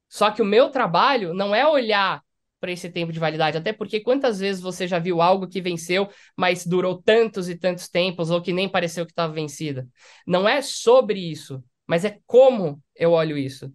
[0.08, 2.22] Só que o meu trabalho não é olhar
[2.60, 6.08] para esse tempo de validade, até porque quantas vezes você já viu algo que venceu,
[6.36, 9.86] mas durou tantos e tantos tempos, ou que nem pareceu que estava vencida?
[10.26, 13.72] Não é sobre isso, mas é como eu olho isso.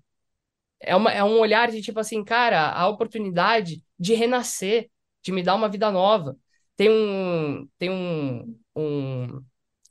[0.80, 4.90] É, uma, é um olhar de tipo assim, cara, a oportunidade de renascer,
[5.24, 6.36] de me dar uma vida nova.
[6.76, 9.44] Tem um, tem um, um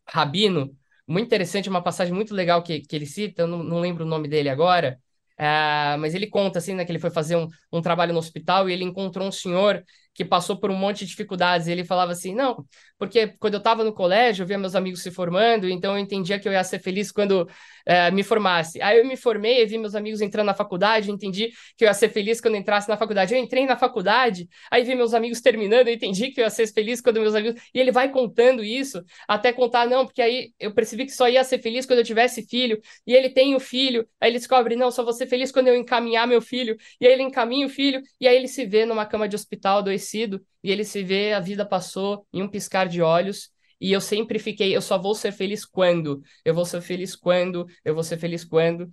[0.09, 0.77] rabino
[1.07, 4.09] muito interessante, uma passagem muito legal que, que ele cita, eu não, não lembro o
[4.09, 5.01] nome dele agora,
[5.41, 8.69] uh, mas ele conta assim, né, que ele foi fazer um, um trabalho no hospital
[8.69, 9.83] e ele encontrou um senhor
[10.15, 11.67] que passou por um monte de dificuldades.
[11.67, 12.65] E ele falava assim: não,
[12.99, 16.39] porque quando eu estava no colégio, eu via meus amigos se formando, então eu entendia
[16.39, 17.49] que eu ia ser feliz quando
[17.87, 18.81] é, me formasse.
[18.83, 22.11] Aí eu me formei, vi meus amigos entrando na faculdade, entendi que eu ia ser
[22.11, 23.35] feliz quando entrasse na faculdade.
[23.35, 26.67] Eu entrei na faculdade, aí vi meus amigos terminando, eu entendi que eu ia ser
[26.67, 27.61] feliz quando meus amigos.
[27.75, 31.43] E ele vai contando isso, até contar, não, porque aí eu percebi que só ia
[31.45, 34.91] ser feliz quando eu tivesse filho, e ele tem o filho, aí ele descobre, não,
[34.91, 38.03] só vou ser feliz quando eu encaminhar meu filho, e aí ele encaminha o filho,
[38.21, 41.41] e aí ele se vê numa cama de hospital adoecido, e ele se vê, a
[41.41, 45.33] vida passou em um piscar de olhos, e eu sempre fiquei, eu só vou ser
[45.33, 46.23] feliz quando?
[46.45, 47.67] Eu vou ser feliz quando?
[47.85, 48.91] Eu vou ser feliz quando?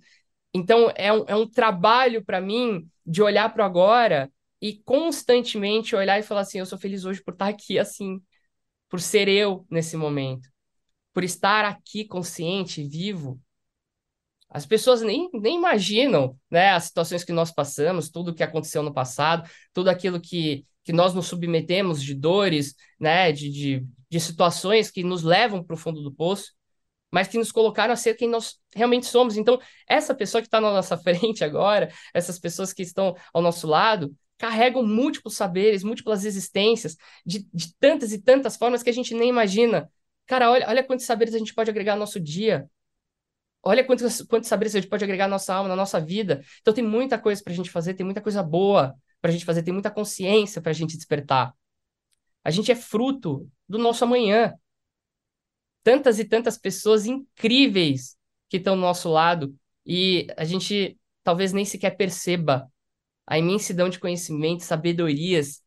[0.54, 4.30] Então, é um, é um trabalho para mim de olhar para agora
[4.60, 8.20] e constantemente olhar e falar assim: eu sou feliz hoje por estar aqui assim,
[8.88, 10.48] por ser eu nesse momento,
[11.12, 13.38] por estar aqui consciente, vivo.
[14.50, 18.94] As pessoas nem, nem imaginam né, as situações que nós passamos, tudo que aconteceu no
[18.94, 24.90] passado, tudo aquilo que, que nós nos submetemos de dores, né, de, de, de situações
[24.90, 26.54] que nos levam para o fundo do poço,
[27.10, 29.36] mas que nos colocaram a ser quem nós realmente somos.
[29.36, 33.66] Então, essa pessoa que está na nossa frente agora, essas pessoas que estão ao nosso
[33.66, 39.14] lado, carregam múltiplos saberes, múltiplas existências, de, de tantas e tantas formas que a gente
[39.14, 39.92] nem imagina.
[40.24, 42.66] Cara, olha, olha quantos saberes a gente pode agregar no nosso dia.
[43.62, 46.42] Olha quantos, quantos saberes a gente pode agregar na nossa alma, na nossa vida.
[46.62, 49.44] Então, tem muita coisa para a gente fazer, tem muita coisa boa para a gente
[49.44, 51.54] fazer, tem muita consciência para a gente despertar.
[52.44, 54.54] A gente é fruto do nosso amanhã.
[55.82, 58.16] Tantas e tantas pessoas incríveis
[58.48, 59.54] que estão do nosso lado
[59.84, 62.70] e a gente talvez nem sequer perceba
[63.26, 65.62] a imensidão de conhecimento, sabedorias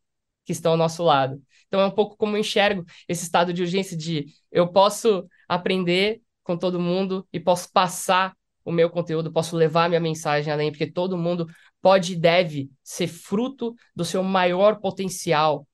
[0.46, 1.42] que estão ao nosso lado.
[1.68, 6.22] Então é um pouco como eu enxergo esse estado de urgência de eu posso aprender
[6.44, 10.92] com todo mundo e posso passar o meu conteúdo, posso levar minha mensagem além, porque
[10.92, 11.48] todo mundo
[11.82, 15.68] pode e deve ser fruto do seu maior potencial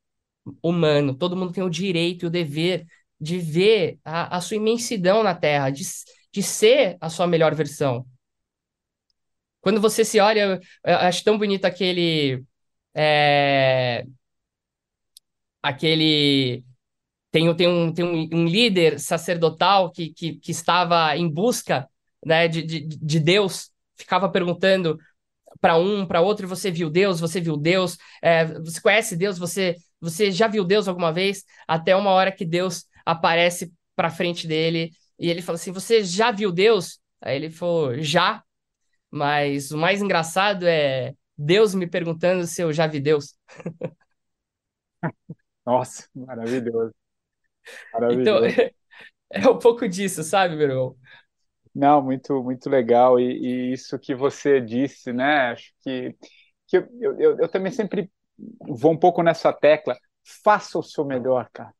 [0.61, 1.15] humano.
[1.15, 2.85] Todo mundo tem o direito e o dever
[3.19, 5.83] de ver a, a sua imensidão na Terra, de,
[6.31, 8.05] de ser a sua melhor versão.
[9.61, 12.43] Quando você se olha, eu acho tão bonito aquele.
[12.95, 14.05] É,
[15.61, 16.63] aquele.
[17.31, 21.87] Tem, tem, um, tem um, um líder sacerdotal que, que, que estava em busca
[22.25, 24.97] né, de, de, de Deus, ficava perguntando
[25.59, 29.37] para um, para outro, e você viu Deus, você viu Deus, é, você conhece Deus,
[29.37, 31.43] você, você já viu Deus alguma vez?
[31.67, 36.31] Até uma hora que Deus aparece para frente dele e ele fala assim: Você já
[36.31, 36.99] viu Deus?
[37.21, 38.43] Aí ele falou: Já,
[39.11, 43.35] mas o mais engraçado é Deus me perguntando se eu já vi Deus.
[45.65, 46.93] Nossa, maravilhoso.
[48.09, 48.45] Então, Maravilhoso.
[49.31, 50.97] é um pouco disso, sabe, meu irmão?
[51.77, 53.19] Não, muito, muito legal.
[53.19, 55.51] E, e isso que você disse, né?
[55.51, 56.15] Acho que,
[56.65, 56.87] que eu,
[57.19, 58.11] eu, eu também sempre
[58.67, 59.95] vou um pouco nessa tecla.
[60.43, 61.71] Faça o seu melhor, cara.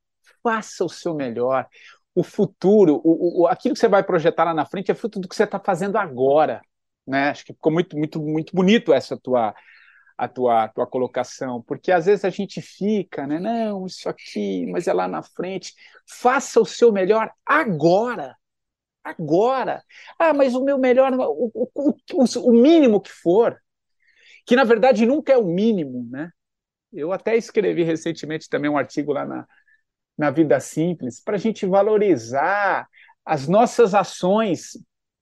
[0.44, 1.68] Faça o seu melhor.
[2.14, 5.28] O futuro, o, o, aquilo que você vai projetar lá na frente é fruto do
[5.28, 6.62] que você está fazendo agora.
[7.06, 7.30] Né?
[7.30, 9.56] Acho que ficou muito, muito, muito bonito essa tua,
[10.16, 13.40] a tua, tua colocação, porque às vezes a gente fica, né?
[13.40, 15.74] Não, isso aqui, mas é lá na frente.
[16.08, 18.36] Faça o seu melhor agora
[19.10, 19.84] agora.
[20.20, 23.60] Ah, mas o meu melhor, o, o, o, o mínimo que for,
[24.46, 26.32] que na verdade nunca é o mínimo, né?
[26.92, 29.48] Eu até escrevi recentemente também um artigo lá na,
[30.18, 32.88] na Vida Simples para a gente valorizar
[33.26, 34.72] as nossas ações,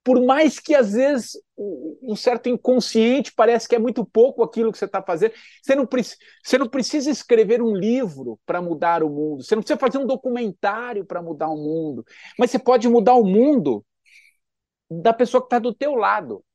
[0.06, 4.78] por mais que às vezes um certo inconsciente parece que é muito pouco aquilo que
[4.78, 5.34] você está fazendo,
[5.64, 5.90] você não,
[6.44, 10.06] você não precisa escrever um livro para mudar o mundo, você não precisa fazer um
[10.06, 12.06] documentário para mudar o mundo,
[12.38, 13.84] mas você pode mudar o mundo
[14.92, 16.46] da pessoa que está do teu lado,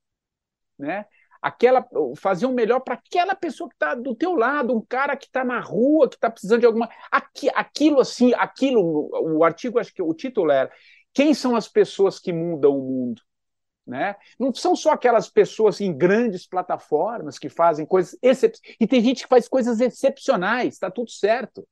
[0.79, 1.05] né?
[1.43, 1.85] Aquela,
[2.19, 5.43] fazer o melhor para aquela pessoa que está do teu lado, um cara que está
[5.43, 10.03] na rua, que está precisando de alguma, aqui, aquilo assim, aquilo, o artigo acho que
[10.03, 10.71] o título era
[11.13, 13.23] quem são as pessoas que mudam o mundo?
[13.91, 14.15] Né?
[14.39, 18.77] Não são só aquelas pessoas em grandes plataformas que fazem coisas excepcionais.
[18.79, 21.67] E tem gente que faz coisas excepcionais, está tudo certo.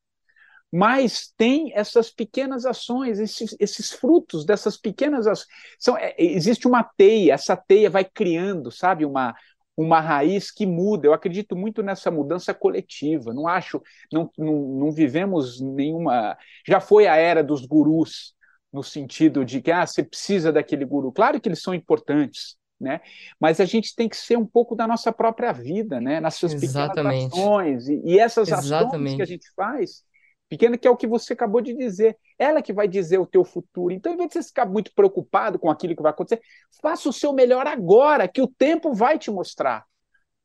[0.71, 5.47] Mas tem essas pequenas ações, esses, esses frutos dessas pequenas ações.
[5.79, 9.33] São, é, existe uma teia, essa teia vai criando, sabe, uma,
[9.77, 11.07] uma raiz que muda.
[11.07, 13.33] Eu acredito muito nessa mudança coletiva.
[13.33, 13.81] Não acho,
[14.13, 16.37] não, não, não vivemos nenhuma.
[16.67, 18.35] Já foi a era dos gurus,
[18.73, 21.13] no sentido de que ah, você precisa daquele guru.
[21.13, 23.01] Claro que eles são importantes, né?
[23.41, 26.21] Mas a gente tem que ser um pouco da nossa própria vida, né?
[26.21, 27.31] Nas suas Exatamente.
[27.31, 27.89] pequenas ações.
[27.89, 28.91] E, e essas Exatamente.
[28.91, 30.05] ações que a gente faz,
[30.49, 33.45] pequena que é o que você acabou de dizer, ela que vai dizer o teu
[33.45, 33.93] futuro.
[33.93, 36.41] Então, em vez de você ficar muito preocupado com aquilo que vai acontecer,
[36.81, 39.85] faça o seu melhor agora, que o tempo vai te mostrar.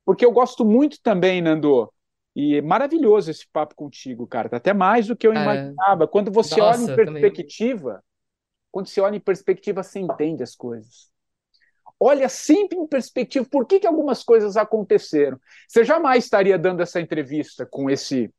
[0.05, 1.91] Porque eu gosto muito também, Nando,
[2.35, 4.49] e é maravilhoso esse papo contigo, cara.
[4.49, 5.41] Tá até mais do que eu É.
[5.41, 6.07] imaginava.
[6.07, 7.23] Quando você Nossa, olha em também.
[8.73, 11.11] Quando você olha em perspectiva, você entende as coisas.
[11.99, 15.39] Olha sempre em perspectiva por que, que algumas coisas aconteceram.
[15.67, 18.33] Você jamais estaria dando essa entrevista com esse,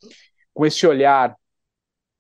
[0.53, 1.35] com esse olhar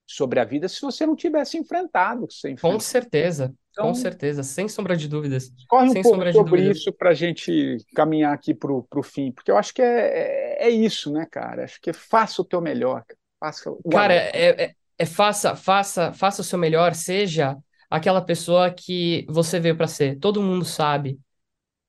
[0.06, 2.28] sobre a vida se você não tivesse enfrentado
[2.60, 5.50] Com certeza, Então- com certeza, sem sombra de dúvidas.
[5.68, 6.78] Corre um Sem pouco sombra de sobre dúvida.
[6.78, 10.66] isso para a gente caminhar aqui para o fim, porque eu acho que é, é,
[10.68, 11.64] é isso, né, cara?
[11.64, 13.02] Acho que faça o teu melhor.
[13.04, 13.18] cara.
[13.40, 17.58] Faça o Cara, é, é- é faça, faça, faça o seu melhor, seja
[17.94, 20.18] aquela pessoa que você veio para ser.
[20.18, 21.20] Todo mundo sabe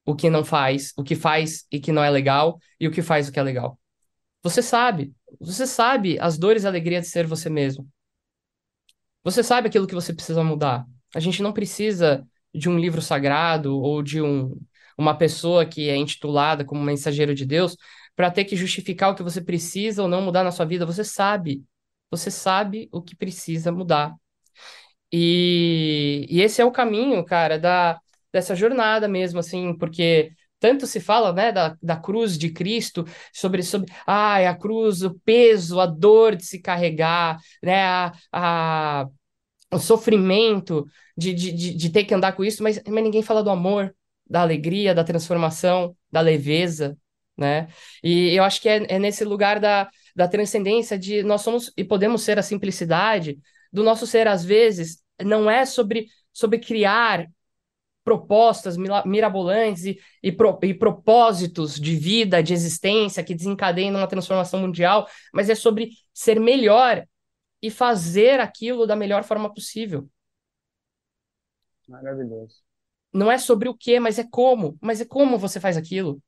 [0.05, 3.01] o que não faz, o que faz e que não é legal, e o que
[3.01, 3.79] faz o que é legal.
[4.43, 7.89] Você sabe, você sabe as dores e alegria de ser você mesmo.
[9.23, 10.85] Você sabe aquilo que você precisa mudar.
[11.15, 14.55] A gente não precisa de um livro sagrado ou de um,
[14.95, 17.75] uma pessoa que é intitulada como mensageiro de Deus
[18.15, 20.85] para ter que justificar o que você precisa ou não mudar na sua vida.
[20.85, 21.63] Você sabe.
[22.11, 24.15] Você sabe o que precisa mudar.
[25.17, 27.97] E, e esse é o caminho, cara, da,
[28.33, 33.63] dessa jornada mesmo, assim, porque tanto se fala, né, da, da cruz de Cristo, sobre,
[33.63, 39.07] sobre, ai, a cruz, o peso, a dor de se carregar, né, a, a,
[39.71, 40.85] o sofrimento
[41.17, 43.95] de, de, de, de ter que andar com isso, mas, mas ninguém fala do amor,
[44.29, 46.97] da alegria, da transformação, da leveza,
[47.37, 47.67] né?
[48.03, 51.85] E eu acho que é, é nesse lugar da, da transcendência de nós somos e
[51.85, 53.39] podemos ser a simplicidade
[53.71, 57.27] do nosso ser, às vezes, não é sobre, sobre criar
[58.03, 64.59] propostas mirabolantes e, e, pro- e propósitos de vida, de existência que desencadeiem uma transformação
[64.61, 67.05] mundial, mas é sobre ser melhor
[67.61, 70.07] e fazer aquilo da melhor forma possível.
[71.87, 72.61] Maravilhoso.
[73.13, 74.77] Não é sobre o que, mas é como.
[74.81, 76.21] Mas é como você faz aquilo.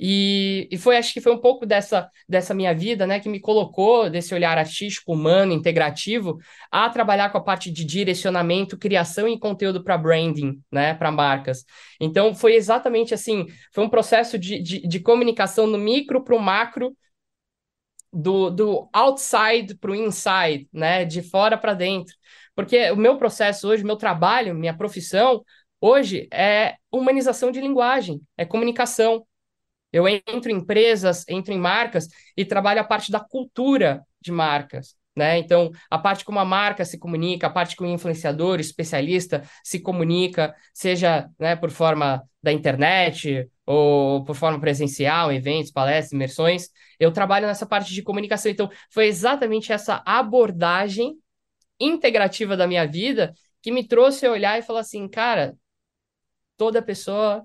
[0.00, 3.40] E, e foi, acho que foi um pouco dessa, dessa minha vida, né, que me
[3.40, 6.38] colocou, desse olhar artístico, humano, integrativo,
[6.70, 11.64] a trabalhar com a parte de direcionamento, criação e conteúdo para branding, né, para marcas.
[12.00, 16.40] Então, foi exatamente assim, foi um processo de, de, de comunicação no micro para o
[16.40, 16.96] macro,
[18.12, 22.14] do, do outside para o inside, né, de fora para dentro.
[22.54, 25.44] Porque o meu processo hoje, meu trabalho, minha profissão,
[25.80, 29.26] hoje é humanização de linguagem, é comunicação.
[29.92, 34.96] Eu entro em empresas, entro em marcas e trabalho a parte da cultura de marcas,
[35.16, 35.38] né?
[35.38, 39.80] Então, a parte como a marca se comunica, a parte como o influenciador, especialista se
[39.80, 46.68] comunica, seja, né, por forma da internet ou por forma presencial, eventos, palestras, imersões.
[47.00, 48.50] Eu trabalho nessa parte de comunicação.
[48.50, 51.16] Então, foi exatamente essa abordagem
[51.80, 53.32] integrativa da minha vida
[53.62, 55.56] que me trouxe a olhar e falar assim, cara,
[56.56, 57.44] toda pessoa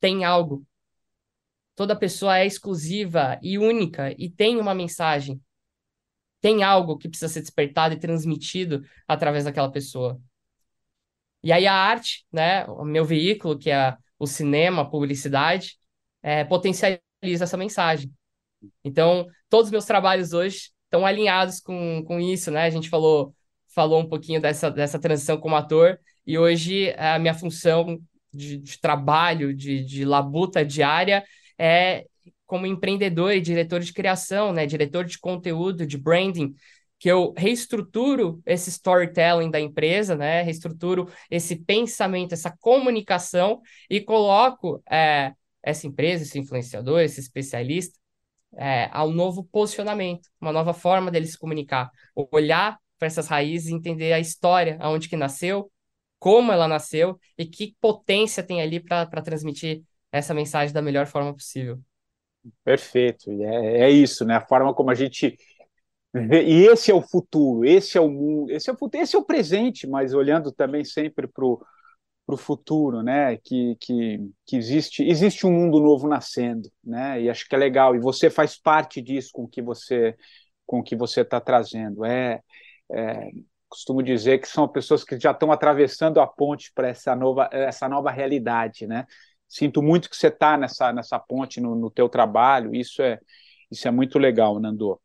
[0.00, 0.64] tem algo
[1.74, 5.40] toda pessoa é exclusiva e única e tem uma mensagem.
[6.40, 10.20] Tem algo que precisa ser despertado e transmitido através daquela pessoa.
[11.42, 15.78] E aí a arte, né, o meu veículo, que é o cinema, a publicidade,
[16.22, 18.12] é, potencializa essa mensagem.
[18.82, 22.64] Então, todos os meus trabalhos hoje estão alinhados com, com isso, né?
[22.64, 23.34] A gente falou,
[23.74, 28.00] falou um pouquinho dessa, dessa transição como ator, e hoje a minha função
[28.32, 31.24] de, de trabalho, de, de labuta diária,
[31.58, 32.06] é
[32.46, 36.54] como empreendedor e diretor de criação, né, diretor de conteúdo, de branding,
[36.98, 40.40] que eu reestruturo esse storytelling da empresa, né?
[40.42, 45.32] Reestruturo esse pensamento, essa comunicação e coloco é,
[45.62, 47.98] essa empresa, esse influenciador, esse especialista
[48.56, 51.90] é, a um novo posicionamento, uma nova forma dele se comunicar,
[52.30, 55.70] olhar para essas raízes e entender a história, aonde que nasceu,
[56.18, 59.82] como ela nasceu e que potência tem ali para transmitir
[60.18, 61.78] essa mensagem da melhor forma possível.
[62.62, 64.36] Perfeito, é, é isso, né?
[64.36, 65.36] A forma como a gente
[66.16, 69.18] e esse é o futuro, esse é o mundo, esse é o futuro, esse é
[69.18, 73.36] o presente, mas olhando também sempre para o futuro, né?
[73.38, 77.20] Que, que, que existe, existe um mundo novo nascendo, né?
[77.20, 80.14] E acho que é legal, e você faz parte disso com que você
[80.64, 82.04] com que você está trazendo.
[82.04, 82.40] É,
[82.92, 83.30] é,
[83.68, 87.88] costumo dizer que são pessoas que já estão atravessando a ponte para essa nova, essa
[87.88, 89.04] nova realidade, né?
[89.54, 93.20] Sinto muito que você está nessa, nessa ponte no, no teu trabalho, isso é,
[93.70, 95.00] isso é muito legal, Nando.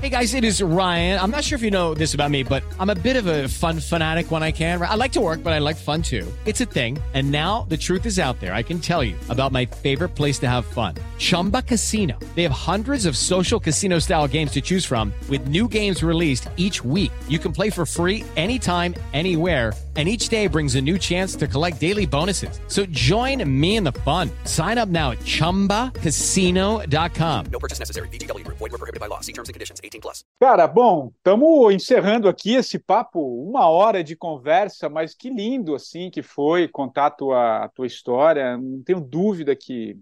[0.00, 1.20] Hey guys, it is Ryan.
[1.20, 3.48] I'm not sure if you know this about me, but I'm a bit of a
[3.48, 4.80] fun fanatic when I can.
[4.80, 6.26] I like to work, but I like fun too.
[6.46, 6.98] It's a thing.
[7.12, 8.54] And now the truth is out there.
[8.54, 10.94] I can tell you about my favorite place to have fun.
[11.18, 12.18] Chumba Casino.
[12.34, 16.48] They have hundreds of social casino style games to choose from with new games released
[16.56, 17.12] each week.
[17.28, 21.46] You can play for free anytime, anywhere and each day brings a new chance to
[21.46, 22.58] collect daily bonuses.
[22.68, 24.30] So join me in the fun.
[24.44, 27.46] Sign up now at ChumbaCasino.com.
[27.52, 28.08] No purchase necessary.
[28.08, 28.58] Group.
[28.58, 29.20] Void were prohibited by law.
[29.20, 29.82] See terms and conditions.
[29.84, 30.24] 18 plus.
[30.40, 36.10] Cara, bom, estamos encerrando aqui esse papo, uma hora de conversa, mas que lindo, assim,
[36.10, 38.56] que foi contar a tua, a tua história.
[38.56, 39.98] Não tenho dúvida que,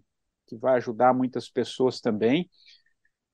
[0.47, 2.49] que vai ajudar muitas pessoas também,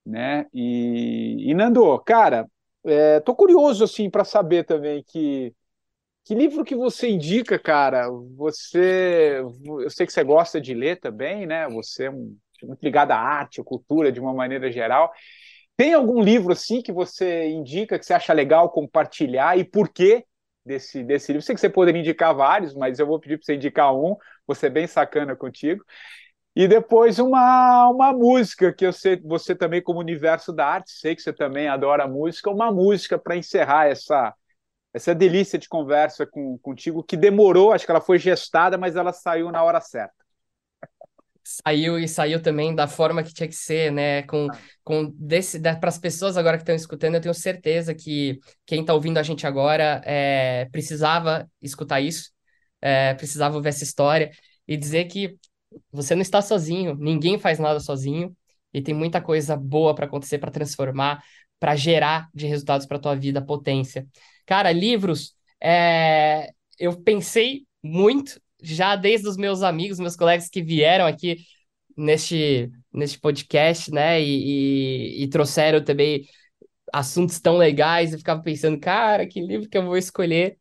[0.04, 0.46] né?
[0.54, 2.46] E, e Nando, cara,
[2.84, 5.52] é, tô curioso, assim, para saber também que
[6.27, 8.11] que livro que você indica, cara?
[8.37, 11.68] Você, eu sei que você gosta de ler também, né?
[11.68, 15.12] Você é muito ligado à arte, à cultura de uma maneira geral.
[15.77, 20.24] Tem algum livro assim que você indica que você acha legal compartilhar e por quê
[20.64, 21.47] desse, desse livro?
[21.47, 24.16] Sei que você poderia indicar vários, mas eu vou pedir para você indicar um.
[24.49, 25.85] Você é bem sacana contigo.
[26.57, 31.14] E depois uma, uma música que eu sei, você também como universo da arte, sei
[31.14, 34.35] que você também adora música, uma música para encerrar essa
[34.97, 39.12] essa delícia de conversa com, contigo, que demorou, acho que ela foi gestada, mas ela
[39.12, 40.14] saiu na hora certa.
[41.44, 44.22] Saiu e saiu também da forma que tinha que ser, né?
[44.22, 44.49] Com,
[44.82, 48.94] com desse, para as pessoas agora que estão escutando, eu tenho certeza que quem está
[48.94, 52.30] ouvindo a gente agora é, precisava escutar isso,
[52.80, 54.30] é, precisava ouvir essa história
[54.66, 55.36] e dizer que
[55.92, 58.34] você não está sozinho, ninguém faz nada sozinho
[58.72, 61.22] e tem muita coisa boa para acontecer, para transformar,
[61.61, 64.07] para gerar de resultados para tua vida potência.
[64.47, 66.51] Cara, livros, é...
[66.78, 71.36] eu pensei muito, já desde os meus amigos, meus colegas que vieram aqui
[71.97, 76.26] neste, neste podcast, né, e, e, e trouxeram também
[76.92, 80.59] assuntos tão legais, eu ficava pensando, cara, que livro que eu vou escolher?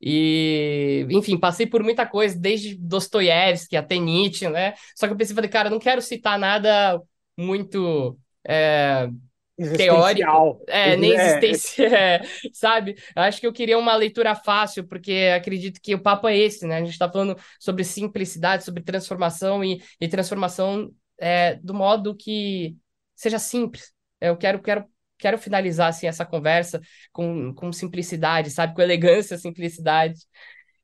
[0.00, 4.74] E, enfim, passei por muita coisa, desde Dostoiévski até Nietzsche, né?
[4.94, 7.00] Só que eu pensei, falei, cara, não quero citar nada
[7.36, 9.08] muito é,
[9.56, 11.24] teórico, é, nem é.
[11.24, 12.96] existência, é, sabe?
[13.14, 16.76] Acho que eu queria uma leitura fácil, porque acredito que o papo é esse, né?
[16.76, 22.76] A gente está falando sobre simplicidade, sobre transformação e, e transformação é, do modo que
[23.14, 23.92] seja simples.
[24.20, 24.84] Eu quero, quero,
[25.18, 26.80] quero finalizar assim, essa conversa
[27.12, 28.74] com, com simplicidade, sabe?
[28.74, 30.20] Com elegância, simplicidade.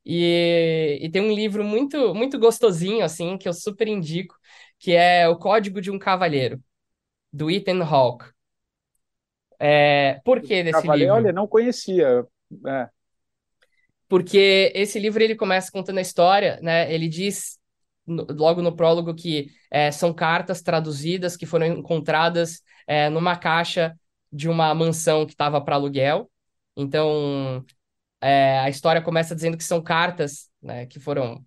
[0.05, 4.35] E, e tem um livro muito, muito gostosinho, assim, que eu super indico,
[4.79, 6.61] que é O Código de um Cavalheiro,
[7.33, 8.27] do Ethan Hawke.
[9.65, 11.15] É, por que desse livro?
[11.15, 12.27] Olha, não conhecia.
[12.67, 12.89] É.
[14.09, 16.93] Porque esse livro ele começa contando a história, né?
[16.93, 17.59] Ele diz
[18.05, 23.97] no, logo no prólogo que é, são cartas traduzidas que foram encontradas é, numa caixa
[24.33, 26.29] de uma mansão que estava para aluguel.
[26.77, 27.65] Então
[28.21, 31.45] é, a história começa dizendo que são cartas né, que foram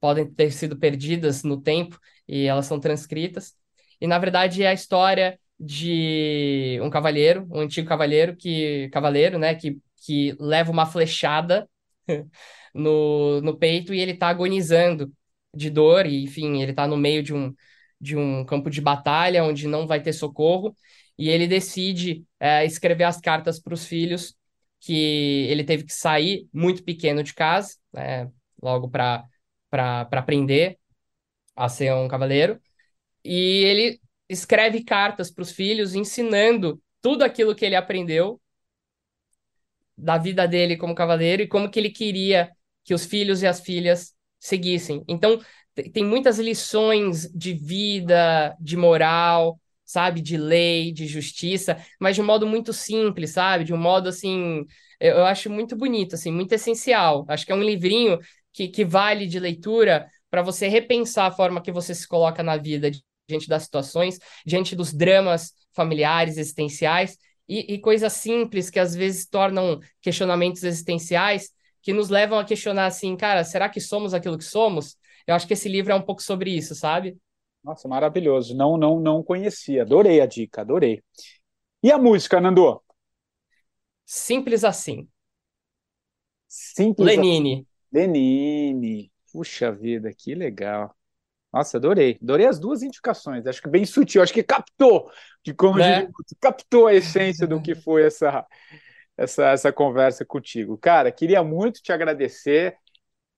[0.00, 3.54] podem ter sido perdidas no tempo e elas são transcritas.
[4.00, 9.54] E na verdade é a história de um cavalheiro, um antigo cavalheiro que cavaleiro, né,
[9.54, 11.68] que, que leva uma flechada
[12.74, 15.12] no, no peito e ele tá agonizando
[15.54, 17.54] de dor e enfim, ele tá no meio de um
[18.00, 20.74] de um campo de batalha onde não vai ter socorro
[21.18, 24.34] e ele decide é, escrever as cartas para os filhos
[24.80, 28.30] que ele teve que sair muito pequeno de casa, né,
[28.62, 29.24] logo para
[29.70, 30.78] para aprender
[31.56, 32.60] a ser um cavaleiro.
[33.24, 34.00] E ele
[34.30, 38.40] escreve cartas para os filhos ensinando tudo aquilo que ele aprendeu
[39.98, 42.50] da vida dele como cavaleiro e como que ele queria
[42.84, 45.04] que os filhos e as filhas seguissem.
[45.08, 45.40] Então,
[45.92, 52.24] tem muitas lições de vida, de moral, sabe, de lei, de justiça, mas de um
[52.24, 53.64] modo muito simples, sabe?
[53.64, 54.64] De um modo assim,
[55.00, 57.24] eu, acho muito bonito, assim, muito essencial.
[57.28, 58.18] Acho que é um livrinho
[58.52, 62.56] que, que vale de leitura para você repensar a forma que você se coloca na
[62.56, 62.90] vida
[63.30, 67.16] diante das situações, diante dos dramas familiares, existenciais
[67.48, 71.50] e, e coisas simples que às vezes tornam questionamentos existenciais
[71.82, 74.96] que nos levam a questionar assim, cara, será que somos aquilo que somos?
[75.26, 77.16] Eu acho que esse livro é um pouco sobre isso, sabe?
[77.62, 78.54] Nossa, maravilhoso.
[78.56, 79.82] Não, não, não conhecia.
[79.82, 81.02] Adorei a dica, adorei.
[81.82, 82.82] E a música, Nando?
[84.04, 85.08] Simples assim.
[86.46, 87.52] Simples Lenine.
[87.54, 87.66] Assim.
[87.92, 89.12] Lenine.
[89.32, 90.94] Puxa vida, que legal.
[91.52, 92.18] Nossa, adorei.
[92.22, 93.46] Adorei as duas indicações.
[93.46, 94.22] Acho que bem sutil.
[94.22, 95.10] Acho que captou,
[95.44, 96.08] de como Né?
[96.40, 98.46] captou a essência do que foi essa,
[99.16, 100.78] essa, essa conversa contigo.
[100.78, 102.76] Cara, queria muito te agradecer.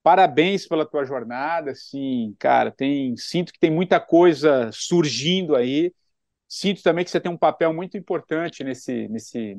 [0.02, 1.72] Parabéns pela tua jornada.
[1.72, 5.92] Assim, cara, tem, sinto que tem muita coisa surgindo aí.
[6.48, 9.58] Sinto também que você tem um papel muito importante nesse, nesse,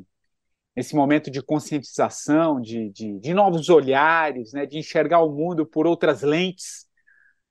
[0.75, 5.87] nesse momento de conscientização, de, de, de novos olhares, né, de enxergar o mundo por
[5.87, 6.87] outras lentes.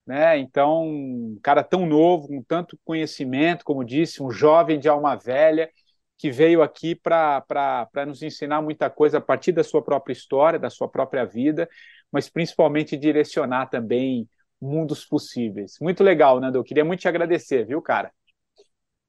[0.07, 0.38] Né?
[0.38, 5.70] Então, um cara tão novo, com tanto conhecimento, como disse, um jovem de alma velha,
[6.18, 10.70] que veio aqui para nos ensinar muita coisa a partir da sua própria história, da
[10.70, 11.68] sua própria vida,
[12.12, 14.28] mas principalmente direcionar também
[14.61, 15.78] mundos possíveis.
[15.80, 16.59] Muito legal, Nando.
[16.59, 18.12] Eu queria muito te agradecer, viu, cara?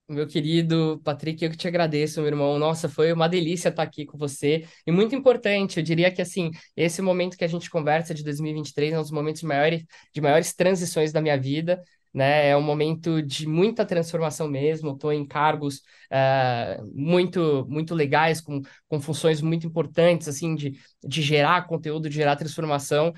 [0.08, 2.60] Meu querido Patrick, eu que te agradeço, meu irmão.
[2.60, 4.66] Nossa, foi uma delícia estar aqui com você.
[4.86, 8.94] E muito importante, eu diria que assim, esse momento que a gente conversa de 2023
[8.94, 9.84] é um dos momentos de maiores,
[10.14, 11.82] de maiores transições da minha vida.
[12.14, 12.50] Né?
[12.50, 14.92] É um momento de muita transformação mesmo.
[14.92, 15.78] Estou em cargos
[16.12, 20.74] uh, muito muito legais, com, com funções muito importantes, assim, de,
[21.04, 23.14] de gerar conteúdo, de gerar transformação.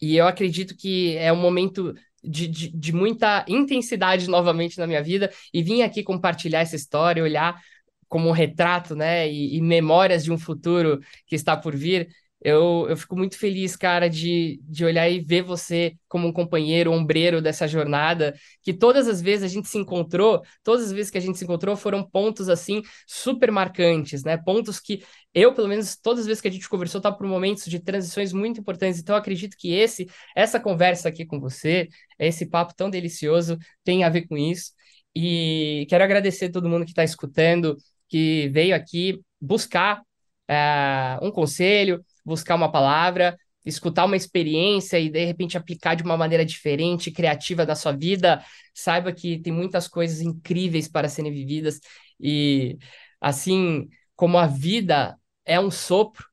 [0.00, 1.94] E eu acredito que é um momento
[2.26, 7.22] de, de, de, muita intensidade novamente na minha vida e vim aqui compartilhar essa história,
[7.22, 7.60] olhar
[8.08, 12.08] como um retrato, né, e, e memórias de um futuro que está por vir.
[12.40, 16.92] Eu, eu fico muito feliz, cara, de, de olhar e ver você como um companheiro,
[16.92, 21.18] ombreiro dessa jornada, que todas as vezes a gente se encontrou, todas as vezes que
[21.18, 24.36] a gente se encontrou foram pontos, assim, super marcantes, né?
[24.36, 25.02] Pontos que
[25.34, 28.32] eu, pelo menos, todas as vezes que a gente conversou, tá por momentos de transições
[28.32, 29.00] muito importantes.
[29.00, 34.08] Então, acredito que esse, essa conversa aqui com você, esse papo tão delicioso, tem a
[34.08, 34.72] ver com isso.
[35.14, 37.76] E quero agradecer a todo mundo que está escutando,
[38.08, 40.00] que veio aqui buscar
[40.50, 46.16] uh, um conselho, buscar uma palavra, escutar uma experiência e de repente aplicar de uma
[46.16, 51.80] maneira diferente, criativa da sua vida, saiba que tem muitas coisas incríveis para serem vividas
[52.20, 52.78] e
[53.20, 56.26] assim como a vida é um sopro,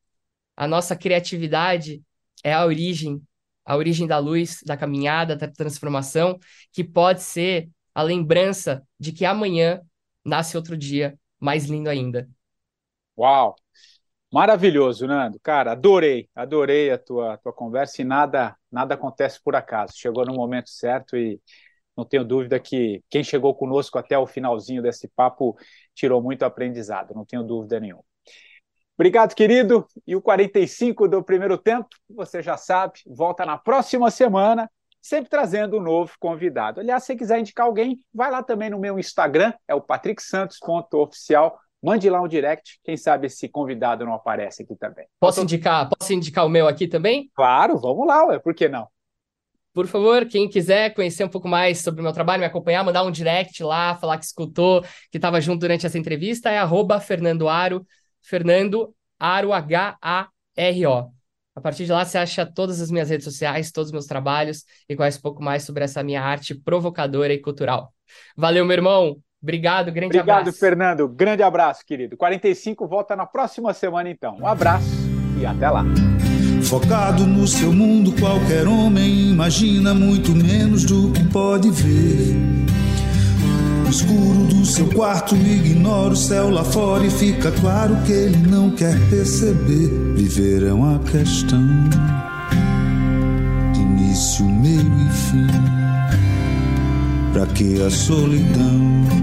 [0.58, 2.02] a nossa criatividade
[2.44, 3.22] é a origem,
[3.66, 6.40] a origem da luz, da caminhada, da transformação,
[6.72, 9.82] que pode ser a lembrança de que amanhã
[10.26, 12.30] nasce outro dia mais lindo ainda.
[13.18, 13.56] Uau!
[14.34, 15.40] Maravilhoso, Nando.
[15.44, 19.94] Cara, adorei, adorei a tua, tua conversa e nada, nada acontece por acaso.
[19.96, 21.40] Chegou no momento certo e
[21.96, 25.56] não tenho dúvida que quem chegou conosco até o finalzinho desse papo
[25.94, 28.04] tirou muito aprendizado, não tenho dúvida nenhuma.
[28.98, 29.86] Obrigado, querido.
[30.08, 34.68] E o 45 do primeiro tempo, você já sabe, volta na próxima semana,
[35.00, 36.80] sempre trazendo um novo convidado.
[36.80, 42.10] Aliás, se quiser indicar alguém, vai lá também no meu Instagram, é o patricksantos.oficial mande
[42.10, 45.06] lá um direct, quem sabe esse convidado não aparece aqui também.
[45.20, 47.30] Posso indicar, posso indicar o meu aqui também?
[47.36, 48.88] Claro, vamos lá, ué, por que não?
[49.74, 53.04] Por favor, quem quiser conhecer um pouco mais sobre o meu trabalho, me acompanhar, mandar
[53.04, 54.82] um direct lá, falar que escutou,
[55.12, 57.86] que estava junto durante essa entrevista, é arroba Fernando Aro,
[58.22, 61.12] Fernando Aro, H-A-R-O.
[61.56, 64.64] A partir de lá você acha todas as minhas redes sociais, todos os meus trabalhos
[64.88, 67.94] e conhece um pouco mais sobre essa minha arte provocadora e cultural.
[68.38, 69.22] Valeu, meu irmão!
[69.44, 70.58] Obrigado, grande Obrigado, abraço.
[70.58, 71.06] Fernando.
[71.10, 72.16] Grande abraço, querido.
[72.16, 74.38] 45 volta na próxima semana, então.
[74.40, 74.88] Um abraço
[75.38, 75.84] e até lá.
[76.64, 82.34] Focado no seu mundo, qualquer homem imagina muito menos do que pode ver.
[83.84, 88.38] No escuro do seu quarto, ignora o céu lá fora e fica claro que ele
[88.48, 89.90] não quer perceber.
[90.16, 91.62] Viver é uma questão
[93.74, 95.48] de início, meio e fim.
[97.34, 99.23] Pra que a solidão